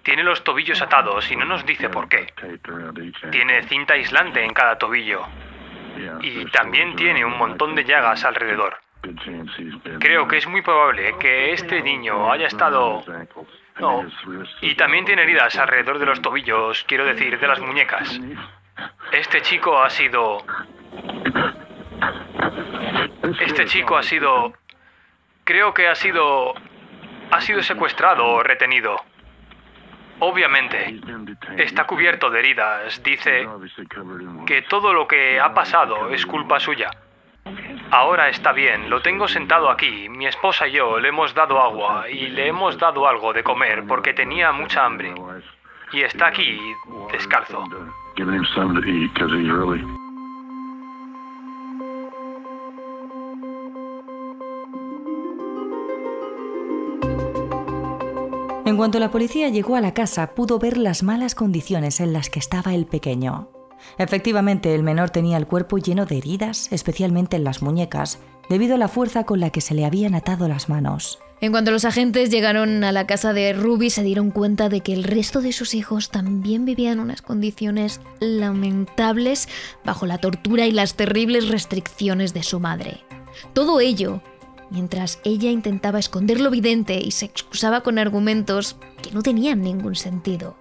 Tiene 0.03 0.25
los 0.25 0.43
tobillos 0.43 0.83
atados 0.83 1.31
y 1.31 1.37
no 1.37 1.45
nos 1.45 1.65
dice 1.65 1.89
por 1.89 2.09
qué. 2.09 2.33
Tiene 3.31 3.63
cinta 3.69 3.95
aislante 3.95 4.45
en 4.45 4.53
cada 4.53 4.77
tobillo. 4.77 5.23
Y 6.21 6.47
también 6.47 6.97
tiene 6.97 7.25
un 7.25 7.39
montón 7.39 7.77
de 7.77 7.85
llagas 7.85 8.25
alrededor. 8.25 8.77
Creo 9.99 10.29
que 10.29 10.37
es 10.37 10.47
muy 10.47 10.63
probable 10.63 11.15
que 11.19 11.53
este 11.53 11.83
niño 11.83 12.31
haya 12.31 12.47
estado... 12.47 13.05
No, 13.81 14.05
y 14.61 14.75
también 14.75 15.05
tiene 15.05 15.23
heridas 15.23 15.57
alrededor 15.57 15.99
de 15.99 16.07
los 16.07 16.21
tobillos, 16.21 16.85
quiero 16.85 17.07
decir, 17.07 17.39
de 17.39 17.49
las 17.49 17.59
muñecas. 17.59 18.21
Este 19.13 19.41
chico 19.43 19.83
ha 19.83 19.91
sido... 19.91 20.45
Este 23.41 23.65
chico 23.67 23.97
ha 23.97 24.03
sido... 24.03 24.53
Creo 25.45 25.73
que 25.75 25.89
ha 25.89 25.95
sido... 25.95 26.55
Ha 27.31 27.41
sido 27.41 27.63
secuestrado 27.63 28.27
o 28.27 28.43
retenido. 28.43 28.97
Obviamente, 30.19 31.01
está 31.57 31.87
cubierto 31.87 32.31
de 32.31 32.41
heridas. 32.41 33.03
Dice 33.03 33.49
que 34.47 34.63
todo 34.63 34.93
lo 34.93 35.09
que 35.09 35.41
ha 35.41 35.55
pasado 35.55 36.11
es 36.11 36.27
culpa 36.27 36.61
suya. 36.61 36.91
Ahora 37.93 38.31
está 38.31 38.53
bien, 38.53 38.89
lo 38.89 39.03
tengo 39.03 39.29
sentado 39.29 39.69
aquí. 39.69 40.09
Mi 40.09 40.27
esposa 40.27 40.67
y 40.67 40.73
yo 40.73 40.99
le 40.99 41.09
hemos 41.09 41.35
dado 41.35 41.61
agua 41.61 42.09
y 42.09 42.29
le 42.29 42.49
hemos 42.49 42.79
dado 42.79 43.07
algo 43.07 43.35
de 43.35 43.45
comer 43.45 43.85
porque 43.87 44.15
tenía 44.15 44.51
mucha 44.51 44.87
hambre. 44.87 45.15
Y 45.93 46.01
está 46.01 46.29
aquí, 46.29 46.59
descalzo. 47.13 47.63
En 58.65 58.77
cuanto 58.79 58.99
la 59.01 59.11
policía 59.11 59.51
llegó 59.51 59.77
a 59.77 59.83
la 59.83 59.93
casa, 59.93 60.35
pudo 60.35 60.59
ver 60.59 60.79
las 60.79 61.03
malas 61.03 61.35
condiciones 61.35 62.01
en 62.01 62.15
las 62.15 62.31
que 62.31 62.39
estaba 62.39 62.73
el 62.73 62.87
pequeño. 62.87 63.51
Efectivamente, 63.99 64.75
el 64.75 64.83
menor 64.83 65.11
tenía 65.11 65.37
el 65.37 65.47
cuerpo 65.47 65.79
lleno 65.79 66.07
de 66.07 66.19
heridas, 66.19 66.69
especialmente 66.73 67.37
en 67.37 67.45
las 67.45 67.63
muñecas, 67.63 68.19
debido 68.49 68.75
a 68.75 68.79
la 68.79 68.89
fuerza 68.89 69.25
con 69.25 69.41
la 69.41 69.51
que 69.51 69.61
se 69.61 69.75
le 69.75 69.85
habían 69.85 70.15
atado 70.15 70.49
las 70.49 70.69
manos. 70.69 71.19
En 71.41 71.51
cuanto 71.51 71.73
los 71.73 71.85
agentes 71.85 72.31
llegaron 72.31 72.85
a 72.85 72.93
la 72.93 73.07
casa 73.07 73.33
de 73.33 73.53
Ruby, 73.53 73.91
se 73.91 74.05
dieron 74.05 74.31
cuenta 74.31 74.69
de 74.69 74.81
que 74.81 74.93
el 74.93 75.03
resto 75.03 75.41
de 75.41 75.53
sus 75.53 75.75
hijos 75.75 76.11
también 76.11 76.65
vivían 76.65 77.01
unas 77.01 77.21
condiciones 77.21 78.01
lamentables 78.21 79.49
bajo 79.85 80.07
la 80.07 80.19
tortura 80.19 80.67
y 80.67 80.71
las 80.71 80.95
terribles 80.95 81.49
restricciones 81.49 82.33
de 82.33 82.45
su 82.45 82.61
madre. 82.61 83.01
Todo 83.55 83.81
ello 83.81 84.23
mientras 84.71 85.19
ella 85.25 85.51
intentaba 85.51 85.99
esconder 85.99 86.41
lo 86.41 86.49
evidente 86.49 87.01
y 87.01 87.11
se 87.11 87.27
excusaba 87.27 87.83
con 87.83 87.99
argumentos 87.99 88.77
que 89.03 89.11
no 89.11 89.23
tenían 89.23 89.63
ningún 89.63 89.97
sentido. 89.97 90.57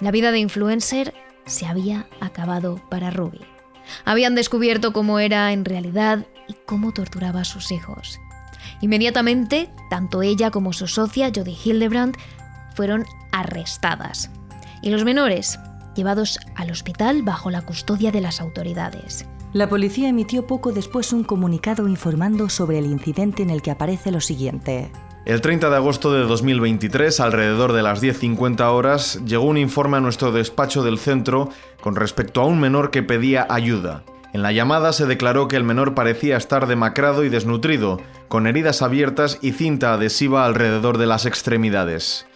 La 0.00 0.10
vida 0.10 0.32
de 0.32 0.38
influencer 0.38 1.12
se 1.46 1.66
había 1.66 2.06
acabado 2.20 2.80
para 2.88 3.10
Ruby. 3.10 3.40
Habían 4.04 4.34
descubierto 4.34 4.92
cómo 4.92 5.18
era 5.18 5.52
en 5.52 5.64
realidad 5.64 6.26
y 6.48 6.54
cómo 6.66 6.92
torturaba 6.92 7.40
a 7.40 7.44
sus 7.44 7.70
hijos. 7.72 8.18
Inmediatamente, 8.80 9.70
tanto 9.90 10.22
ella 10.22 10.50
como 10.50 10.72
su 10.72 10.86
socia, 10.86 11.30
Jodie 11.34 11.56
Hildebrand, 11.62 12.16
fueron 12.74 13.04
arrestadas. 13.32 14.30
Y 14.82 14.90
los 14.90 15.04
menores, 15.04 15.58
llevados 15.94 16.38
al 16.54 16.70
hospital 16.70 17.22
bajo 17.22 17.50
la 17.50 17.62
custodia 17.62 18.10
de 18.10 18.20
las 18.20 18.40
autoridades. 18.40 19.26
La 19.52 19.68
policía 19.68 20.08
emitió 20.08 20.46
poco 20.46 20.72
después 20.72 21.12
un 21.12 21.22
comunicado 21.22 21.86
informando 21.86 22.48
sobre 22.48 22.78
el 22.78 22.86
incidente 22.86 23.42
en 23.42 23.50
el 23.50 23.62
que 23.62 23.70
aparece 23.70 24.10
lo 24.10 24.20
siguiente. 24.20 24.90
El 25.26 25.40
30 25.40 25.70
de 25.70 25.76
agosto 25.76 26.12
de 26.12 26.20
2023, 26.20 27.18
alrededor 27.20 27.72
de 27.72 27.82
las 27.82 28.02
10.50 28.02 28.60
horas, 28.70 29.20
llegó 29.24 29.44
un 29.44 29.56
informe 29.56 29.96
a 29.96 30.00
nuestro 30.00 30.32
despacho 30.32 30.82
del 30.82 30.98
centro 30.98 31.48
con 31.80 31.96
respecto 31.96 32.42
a 32.42 32.46
un 32.46 32.60
menor 32.60 32.90
que 32.90 33.02
pedía 33.02 33.46
ayuda. 33.48 34.02
En 34.34 34.42
la 34.42 34.52
llamada 34.52 34.92
se 34.92 35.06
declaró 35.06 35.48
que 35.48 35.56
el 35.56 35.64
menor 35.64 35.94
parecía 35.94 36.36
estar 36.36 36.66
demacrado 36.66 37.24
y 37.24 37.30
desnutrido, 37.30 38.02
con 38.28 38.46
heridas 38.46 38.82
abiertas 38.82 39.38
y 39.40 39.52
cinta 39.52 39.94
adhesiva 39.94 40.44
alrededor 40.44 40.98
de 40.98 41.06
las 41.06 41.24
extremidades. 41.24 42.26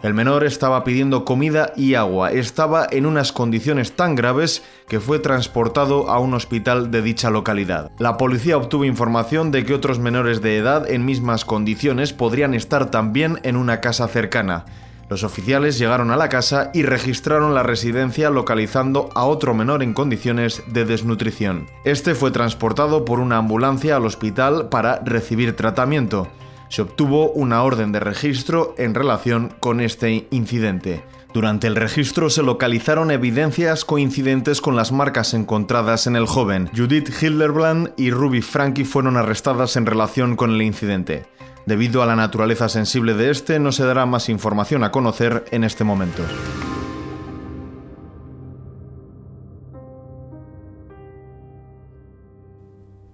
El 0.00 0.14
menor 0.14 0.44
estaba 0.44 0.84
pidiendo 0.84 1.24
comida 1.24 1.72
y 1.74 1.94
agua, 1.94 2.30
estaba 2.30 2.86
en 2.88 3.04
unas 3.04 3.32
condiciones 3.32 3.96
tan 3.96 4.14
graves 4.14 4.62
que 4.86 5.00
fue 5.00 5.18
transportado 5.18 6.08
a 6.08 6.20
un 6.20 6.34
hospital 6.34 6.92
de 6.92 7.02
dicha 7.02 7.30
localidad. 7.30 7.90
La 7.98 8.16
policía 8.16 8.56
obtuvo 8.56 8.84
información 8.84 9.50
de 9.50 9.64
que 9.64 9.74
otros 9.74 9.98
menores 9.98 10.40
de 10.40 10.56
edad 10.56 10.88
en 10.88 11.04
mismas 11.04 11.44
condiciones 11.44 12.12
podrían 12.12 12.54
estar 12.54 12.92
también 12.92 13.40
en 13.42 13.56
una 13.56 13.80
casa 13.80 14.06
cercana. 14.06 14.66
Los 15.10 15.24
oficiales 15.24 15.78
llegaron 15.78 16.12
a 16.12 16.16
la 16.16 16.28
casa 16.28 16.70
y 16.72 16.82
registraron 16.84 17.52
la 17.52 17.64
residencia 17.64 18.30
localizando 18.30 19.08
a 19.16 19.24
otro 19.24 19.52
menor 19.52 19.82
en 19.82 19.94
condiciones 19.94 20.62
de 20.68 20.84
desnutrición. 20.84 21.66
Este 21.84 22.14
fue 22.14 22.30
transportado 22.30 23.04
por 23.04 23.18
una 23.18 23.38
ambulancia 23.38 23.96
al 23.96 24.06
hospital 24.06 24.68
para 24.68 25.00
recibir 25.00 25.56
tratamiento 25.56 26.28
se 26.68 26.82
obtuvo 26.82 27.30
una 27.30 27.62
orden 27.62 27.92
de 27.92 28.00
registro 28.00 28.74
en 28.78 28.94
relación 28.94 29.54
con 29.60 29.80
este 29.80 30.26
incidente. 30.30 31.02
Durante 31.34 31.66
el 31.66 31.76
registro 31.76 32.30
se 32.30 32.42
localizaron 32.42 33.10
evidencias 33.10 33.84
coincidentes 33.84 34.60
con 34.60 34.76
las 34.76 34.92
marcas 34.92 35.34
encontradas 35.34 36.06
en 36.06 36.16
el 36.16 36.26
joven. 36.26 36.70
Judith 36.74 37.10
Hildebrand 37.22 37.92
y 37.96 38.10
Ruby 38.10 38.40
Frankie 38.40 38.84
fueron 38.84 39.16
arrestadas 39.16 39.76
en 39.76 39.86
relación 39.86 40.36
con 40.36 40.50
el 40.50 40.62
incidente. 40.62 41.26
Debido 41.66 42.02
a 42.02 42.06
la 42.06 42.16
naturaleza 42.16 42.70
sensible 42.70 43.12
de 43.12 43.30
este, 43.30 43.60
no 43.60 43.72
se 43.72 43.84
dará 43.84 44.06
más 44.06 44.30
información 44.30 44.84
a 44.84 44.90
conocer 44.90 45.44
en 45.50 45.64
este 45.64 45.84
momento. 45.84 46.22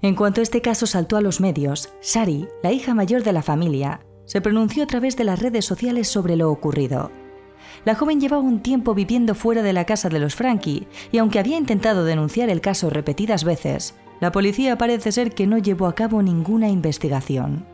En 0.05 0.17
cuanto 0.17 0.43
este 0.43 0.61
caso 0.61 0.87
saltó 0.87 1.17
a 1.17 1.23
los 1.23 1.41
medios, 1.41 1.89
Shari, 2.03 2.47
la 2.63 2.73
hija 2.73 2.93
mayor 2.93 3.23
de 3.23 3.33
la 3.33 3.41
familia, 3.41 4.01
se 4.27 4.43
pronunció 4.43 4.83
a 4.83 4.87
través 4.87 5.17
de 5.17 5.25
las 5.25 5.39
redes 5.39 5.65
sociales 5.65 6.09
sobre 6.09 6.37
lo 6.37 6.51
ocurrido. 6.51 7.11
La 7.87 7.95
joven 7.95 8.21
llevaba 8.21 8.43
un 8.43 8.61
tiempo 8.61 8.93
viviendo 8.93 9.35
fuera 9.35 9.63
de 9.63 9.73
la 9.73 9.87
casa 9.87 10.11
de 10.11 10.19
los 10.19 10.35
Frankie 10.35 10.87
y 11.11 11.17
aunque 11.17 11.39
había 11.39 11.57
intentado 11.57 12.05
denunciar 12.05 12.51
el 12.51 12.61
caso 12.61 12.91
repetidas 12.91 13.45
veces, 13.45 13.95
la 14.21 14.31
policía 14.31 14.77
parece 14.77 15.11
ser 15.11 15.33
que 15.33 15.47
no 15.47 15.57
llevó 15.57 15.87
a 15.87 15.95
cabo 15.95 16.23
ninguna 16.23 16.69
investigación. 16.69 17.65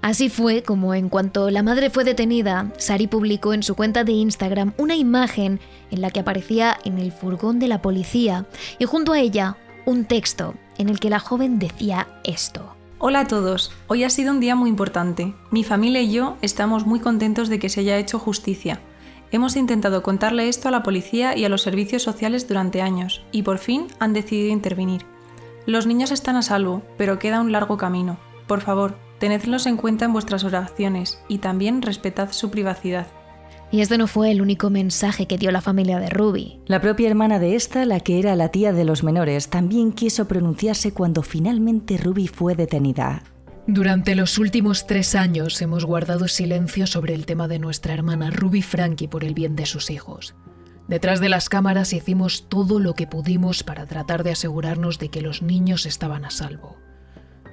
Así 0.00 0.30
fue 0.30 0.62
como 0.62 0.94
en 0.94 1.10
cuanto 1.10 1.50
la 1.50 1.62
madre 1.62 1.90
fue 1.90 2.02
detenida, 2.02 2.72
Sari 2.78 3.08
publicó 3.08 3.52
en 3.52 3.62
su 3.62 3.74
cuenta 3.74 4.04
de 4.04 4.12
Instagram 4.12 4.72
una 4.78 4.96
imagen 4.96 5.60
en 5.90 6.00
la 6.00 6.08
que 6.08 6.20
aparecía 6.20 6.78
en 6.86 6.96
el 6.96 7.12
furgón 7.12 7.58
de 7.58 7.68
la 7.68 7.82
policía 7.82 8.46
y 8.78 8.86
junto 8.86 9.12
a 9.12 9.20
ella 9.20 9.58
un 9.84 10.06
texto 10.06 10.54
en 10.78 10.88
el 10.88 11.00
que 11.00 11.10
la 11.10 11.18
joven 11.18 11.58
decía 11.58 12.08
esto. 12.24 12.74
Hola 12.98 13.20
a 13.20 13.26
todos, 13.26 13.70
hoy 13.86 14.04
ha 14.04 14.10
sido 14.10 14.32
un 14.32 14.40
día 14.40 14.56
muy 14.56 14.70
importante. 14.70 15.34
Mi 15.50 15.62
familia 15.62 16.00
y 16.00 16.10
yo 16.10 16.36
estamos 16.42 16.86
muy 16.86 17.00
contentos 17.00 17.48
de 17.48 17.58
que 17.58 17.68
se 17.68 17.80
haya 17.80 17.98
hecho 17.98 18.18
justicia. 18.18 18.80
Hemos 19.30 19.56
intentado 19.56 20.02
contarle 20.02 20.48
esto 20.48 20.68
a 20.68 20.70
la 20.70 20.82
policía 20.82 21.36
y 21.36 21.44
a 21.44 21.48
los 21.48 21.62
servicios 21.62 22.02
sociales 22.02 22.48
durante 22.48 22.80
años, 22.80 23.22
y 23.30 23.42
por 23.42 23.58
fin 23.58 23.88
han 23.98 24.14
decidido 24.14 24.52
intervenir. 24.52 25.04
Los 25.66 25.86
niños 25.86 26.10
están 26.10 26.36
a 26.36 26.42
salvo, 26.42 26.82
pero 26.96 27.18
queda 27.18 27.40
un 27.40 27.52
largo 27.52 27.76
camino. 27.76 28.18
Por 28.46 28.62
favor, 28.62 28.96
tenedlos 29.18 29.66
en 29.66 29.76
cuenta 29.76 30.06
en 30.06 30.14
vuestras 30.14 30.44
oraciones 30.44 31.20
y 31.28 31.38
también 31.38 31.82
respetad 31.82 32.32
su 32.32 32.50
privacidad. 32.50 33.06
Y 33.70 33.82
este 33.82 33.98
no 33.98 34.06
fue 34.06 34.30
el 34.30 34.40
único 34.40 34.70
mensaje 34.70 35.26
que 35.26 35.36
dio 35.36 35.50
la 35.50 35.60
familia 35.60 35.98
de 36.00 36.08
Ruby. 36.08 36.60
La 36.66 36.80
propia 36.80 37.08
hermana 37.08 37.38
de 37.38 37.54
esta, 37.54 37.84
la 37.84 38.00
que 38.00 38.18
era 38.18 38.34
la 38.34 38.48
tía 38.48 38.72
de 38.72 38.84
los 38.84 39.04
menores, 39.04 39.48
también 39.48 39.92
quiso 39.92 40.26
pronunciarse 40.26 40.92
cuando 40.92 41.22
finalmente 41.22 41.98
Ruby 41.98 42.28
fue 42.28 42.54
detenida. 42.54 43.22
Durante 43.66 44.14
los 44.14 44.38
últimos 44.38 44.86
tres 44.86 45.14
años 45.14 45.60
hemos 45.60 45.84
guardado 45.84 46.26
silencio 46.26 46.86
sobre 46.86 47.12
el 47.12 47.26
tema 47.26 47.48
de 47.48 47.58
nuestra 47.58 47.92
hermana 47.92 48.30
Ruby 48.30 48.62
Frankie 48.62 49.08
por 49.08 49.24
el 49.24 49.34
bien 49.34 49.56
de 49.56 49.66
sus 49.66 49.90
hijos. 49.90 50.34
Detrás 50.88 51.20
de 51.20 51.28
las 51.28 51.50
cámaras 51.50 51.92
hicimos 51.92 52.48
todo 52.48 52.78
lo 52.78 52.94
que 52.94 53.06
pudimos 53.06 53.62
para 53.62 53.84
tratar 53.84 54.24
de 54.24 54.30
asegurarnos 54.30 54.98
de 54.98 55.10
que 55.10 55.20
los 55.20 55.42
niños 55.42 55.84
estaban 55.84 56.24
a 56.24 56.30
salvo. 56.30 56.78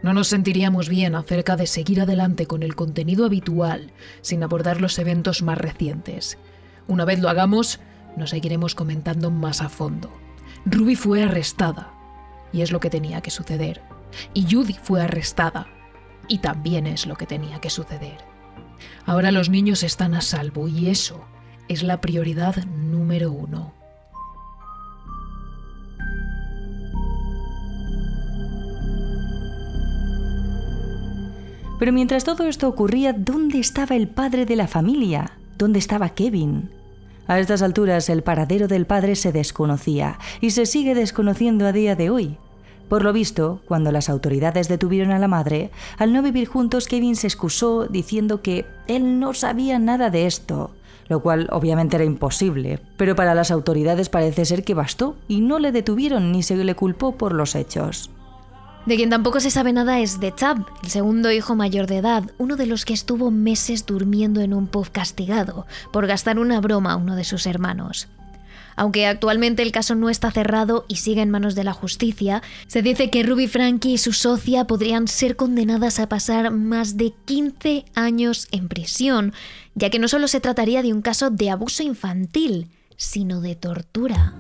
No 0.06 0.14
nos 0.14 0.28
sentiríamos 0.28 0.88
bien 0.88 1.16
acerca 1.16 1.56
de 1.56 1.66
seguir 1.66 2.00
adelante 2.00 2.46
con 2.46 2.62
el 2.62 2.76
contenido 2.76 3.26
habitual 3.26 3.92
sin 4.22 4.44
abordar 4.44 4.80
los 4.80 5.00
eventos 5.00 5.42
más 5.42 5.58
recientes. 5.58 6.38
Una 6.88 7.06
vez 7.06 7.22
lo 7.22 7.28
hagamos, 7.28 7.80
nos 8.16 8.30
seguiremos 8.30 8.76
comentando 8.76 9.32
más 9.32 9.64
a 9.64 9.70
fondo. 9.70 10.12
Ruby 10.64 10.96
fue 10.96 11.24
arrestada, 11.24 11.92
y 12.54 12.62
es 12.62 12.72
lo 12.72 12.80
que 12.80 12.92
tenía 12.92 13.22
que 13.22 13.32
suceder. 13.32 13.82
Y 14.36 14.44
Judy 14.44 14.76
fue 14.76 15.02
arrestada, 15.02 15.66
y 16.28 16.38
también 16.38 16.86
es 16.86 17.08
lo 17.08 17.16
que 17.16 17.26
tenía 17.26 17.60
que 17.60 17.72
suceder. 17.72 18.20
Ahora 19.08 19.32
los 19.32 19.50
niños 19.50 19.82
están 19.82 20.14
a 20.14 20.22
salvo, 20.22 20.68
y 20.68 20.88
eso 20.90 21.26
es 21.68 21.82
la 21.82 22.00
prioridad 22.00 22.64
número 22.66 23.32
uno. 23.32 23.74
Pero 31.78 31.92
mientras 31.92 32.24
todo 32.24 32.46
esto 32.46 32.70
ocurría, 32.70 33.12
¿dónde 33.12 33.60
estaba 33.60 33.96
el 33.96 34.08
padre 34.08 34.46
de 34.46 34.56
la 34.56 34.68
familia? 34.68 35.32
¿Dónde 35.58 35.80
estaba 35.80 36.10
Kevin? 36.10 36.70
A 37.28 37.40
estas 37.40 37.62
alturas 37.62 38.10
el 38.10 38.24
paradero 38.24 38.68
del 38.68 38.86
padre 38.86 39.16
se 39.16 39.32
desconocía 39.32 40.20
y 40.42 40.52
se 40.52 40.66
sigue 40.66 40.96
desconociendo 40.96 41.66
a 41.66 41.74
día 41.74 41.96
de 41.96 42.10
hoy. 42.10 42.38
Por 42.88 43.04
lo 43.04 43.12
visto, 43.14 43.62
cuando 43.66 43.92
las 43.92 44.10
autoridades 44.10 44.68
detuvieron 44.68 45.12
a 45.12 45.20
la 45.20 45.28
madre, 45.28 45.72
al 45.98 46.14
no 46.14 46.22
vivir 46.22 46.48
juntos 46.48 46.88
Kevin 46.88 47.16
se 47.16 47.28
excusó 47.28 47.88
diciendo 47.88 48.42
que 48.42 48.66
él 48.88 49.20
no 49.20 49.34
sabía 49.34 49.80
nada 49.80 50.12
de 50.12 50.28
esto, 50.28 50.72
lo 51.10 51.20
cual 51.20 51.50
obviamente 51.52 51.96
era 51.96 52.06
imposible, 52.06 52.80
pero 52.96 53.16
para 53.16 53.34
las 53.34 53.50
autoridades 53.52 54.10
parece 54.10 54.46
ser 54.46 54.64
que 54.64 54.76
bastó 54.76 55.16
y 55.28 55.42
no 55.42 55.58
le 55.58 55.72
detuvieron 55.72 56.32
ni 56.32 56.44
se 56.44 56.56
le 56.56 56.76
culpó 56.76 57.14
por 57.18 57.34
los 57.34 57.56
hechos. 57.56 58.12
De 58.86 58.98
quien 58.98 59.10
tampoco 59.10 59.40
se 59.40 59.50
sabe 59.50 59.74
nada 59.74 60.00
es 60.00 60.20
de 60.20 60.34
Chab, 60.34 60.64
el 60.84 60.90
segundo 60.90 61.32
hijo 61.32 61.56
mayor 61.56 61.88
de 61.88 61.98
edad, 61.98 62.24
uno 62.38 62.56
de 62.56 62.68
los 62.68 62.86
que 62.86 62.94
estuvo 62.94 63.32
meses 63.32 63.88
durmiendo 63.88 64.42
en 64.42 64.54
un 64.54 64.68
pub 64.68 64.92
castigado 64.92 65.66
por 65.92 66.06
gastar 66.06 66.38
una 66.38 66.62
broma 66.62 66.92
a 66.92 66.96
uno 66.96 67.16
de 67.16 67.24
sus 67.24 67.48
hermanos. 67.48 68.08
Aunque 68.76 69.08
actualmente 69.08 69.64
el 69.64 69.72
caso 69.72 69.96
no 69.96 70.12
está 70.12 70.30
cerrado 70.30 70.86
y 70.88 70.98
sigue 70.98 71.24
en 71.24 71.32
manos 71.32 71.56
de 71.56 71.64
la 71.64 71.74
justicia, 71.74 72.44
se 72.68 72.84
dice 72.84 73.10
que 73.10 73.24
Ruby 73.24 73.48
Frankie 73.48 73.94
y 73.94 73.98
su 73.98 74.14
socia 74.14 74.68
podrían 74.68 75.08
ser 75.08 75.36
condenadas 75.36 76.00
a 76.00 76.08
pasar 76.08 76.52
más 76.52 76.96
de 76.96 77.14
15 77.26 77.86
años 77.96 78.48
en 78.52 78.68
prisión, 78.68 79.34
ya 79.74 79.90
que 79.90 79.98
no 79.98 80.08
solo 80.08 80.28
se 80.28 80.42
trataría 80.42 80.84
de 80.84 80.94
un 80.94 81.02
caso 81.02 81.32
de 81.32 81.50
abuso 81.50 81.82
infantil, 81.82 82.70
sino 82.98 83.42
de 83.42 83.56
tortura. 83.56 84.36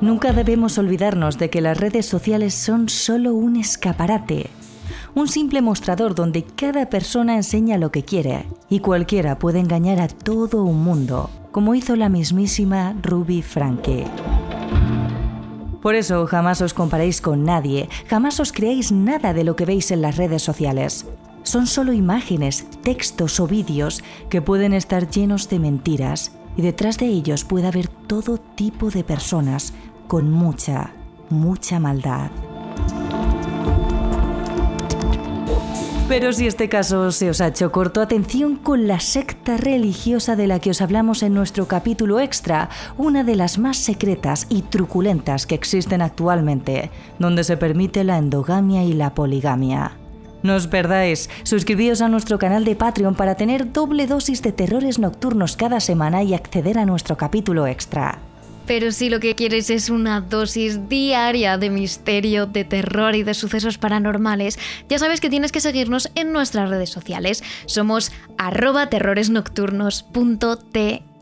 Nunca 0.00 0.32
debemos 0.32 0.78
olvidarnos 0.78 1.38
de 1.38 1.50
que 1.50 1.60
las 1.60 1.78
redes 1.78 2.06
sociales 2.06 2.54
son 2.54 2.88
solo 2.88 3.34
un 3.34 3.56
escaparate, 3.56 4.50
un 5.14 5.28
simple 5.28 5.62
mostrador 5.62 6.14
donde 6.14 6.44
cada 6.44 6.90
persona 6.90 7.36
enseña 7.36 7.78
lo 7.78 7.90
que 7.90 8.04
quiere 8.04 8.46
y 8.68 8.80
cualquiera 8.80 9.38
puede 9.38 9.60
engañar 9.60 10.00
a 10.00 10.08
todo 10.08 10.62
un 10.62 10.82
mundo, 10.82 11.30
como 11.50 11.74
hizo 11.74 11.96
la 11.96 12.10
mismísima 12.10 12.94
Ruby 13.02 13.40
Franke. 13.42 14.04
Por 15.80 15.94
eso 15.94 16.26
jamás 16.26 16.60
os 16.60 16.74
comparéis 16.74 17.20
con 17.20 17.44
nadie, 17.44 17.88
jamás 18.08 18.40
os 18.40 18.52
creéis 18.52 18.92
nada 18.92 19.32
de 19.32 19.44
lo 19.44 19.56
que 19.56 19.64
veis 19.64 19.90
en 19.90 20.02
las 20.02 20.16
redes 20.16 20.42
sociales. 20.42 21.06
Son 21.44 21.66
solo 21.66 21.92
imágenes, 21.92 22.66
textos 22.82 23.38
o 23.40 23.46
vídeos 23.46 24.02
que 24.28 24.42
pueden 24.42 24.74
estar 24.74 25.08
llenos 25.08 25.48
de 25.48 25.60
mentiras 25.60 26.32
y 26.56 26.62
detrás 26.62 26.98
de 26.98 27.06
ellos 27.06 27.44
puede 27.44 27.66
haber 27.66 27.88
todo 27.88 28.38
tipo 28.38 28.90
de 28.90 29.04
personas 29.04 29.72
con 30.06 30.30
mucha, 30.30 30.90
mucha 31.30 31.78
maldad. 31.80 32.30
Pero 36.08 36.32
si 36.32 36.46
este 36.46 36.68
caso 36.68 37.10
se 37.10 37.30
os 37.30 37.40
ha 37.40 37.48
hecho 37.48 37.72
corto, 37.72 38.00
atención 38.00 38.54
con 38.54 38.86
la 38.86 39.00
secta 39.00 39.56
religiosa 39.56 40.36
de 40.36 40.46
la 40.46 40.60
que 40.60 40.70
os 40.70 40.80
hablamos 40.80 41.24
en 41.24 41.34
nuestro 41.34 41.66
capítulo 41.66 42.20
extra, 42.20 42.70
una 42.96 43.24
de 43.24 43.34
las 43.34 43.58
más 43.58 43.76
secretas 43.76 44.46
y 44.48 44.62
truculentas 44.62 45.46
que 45.46 45.56
existen 45.56 46.02
actualmente, 46.02 46.92
donde 47.18 47.42
se 47.42 47.56
permite 47.56 48.04
la 48.04 48.18
endogamia 48.18 48.84
y 48.84 48.92
la 48.92 49.14
poligamia. 49.14 49.96
No 50.46 50.54
os 50.54 50.68
perdáis, 50.68 51.28
suscribíos 51.42 52.00
a 52.00 52.08
nuestro 52.08 52.38
canal 52.38 52.64
de 52.64 52.76
Patreon 52.76 53.16
para 53.16 53.34
tener 53.34 53.72
doble 53.72 54.06
dosis 54.06 54.42
de 54.42 54.52
terrores 54.52 55.00
nocturnos 55.00 55.56
cada 55.56 55.80
semana 55.80 56.22
y 56.22 56.34
acceder 56.34 56.78
a 56.78 56.86
nuestro 56.86 57.16
capítulo 57.16 57.66
extra. 57.66 58.20
Pero 58.64 58.92
si 58.92 59.10
lo 59.10 59.18
que 59.18 59.34
quieres 59.34 59.70
es 59.70 59.90
una 59.90 60.20
dosis 60.20 60.88
diaria 60.88 61.58
de 61.58 61.68
misterio, 61.68 62.46
de 62.46 62.64
terror 62.64 63.16
y 63.16 63.24
de 63.24 63.34
sucesos 63.34 63.76
paranormales, 63.76 64.56
ya 64.88 65.00
sabes 65.00 65.20
que 65.20 65.30
tienes 65.30 65.50
que 65.50 65.58
seguirnos 65.60 66.12
en 66.14 66.32
nuestras 66.32 66.70
redes 66.70 66.90
sociales. 66.90 67.42
Somos 67.66 68.12
arroba 68.38 68.88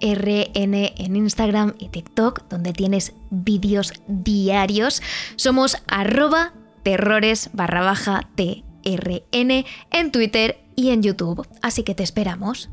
en 0.00 1.16
Instagram 1.16 1.72
y 1.78 1.88
TikTok, 1.88 2.42
donde 2.50 2.74
tienes 2.74 3.14
vídeos 3.30 3.94
diarios. 4.06 5.00
Somos 5.37 5.78
arroba 5.87 6.52
terrores 6.82 7.48
barra 7.54 7.80
baja 7.80 8.28
TRN 8.85 9.64
en 9.90 10.12
Twitter 10.12 10.59
y 10.77 10.90
en 10.90 11.03
YouTube. 11.03 11.47
Así 11.62 11.83
que 11.83 11.94
te 11.94 12.03
esperamos. 12.03 12.68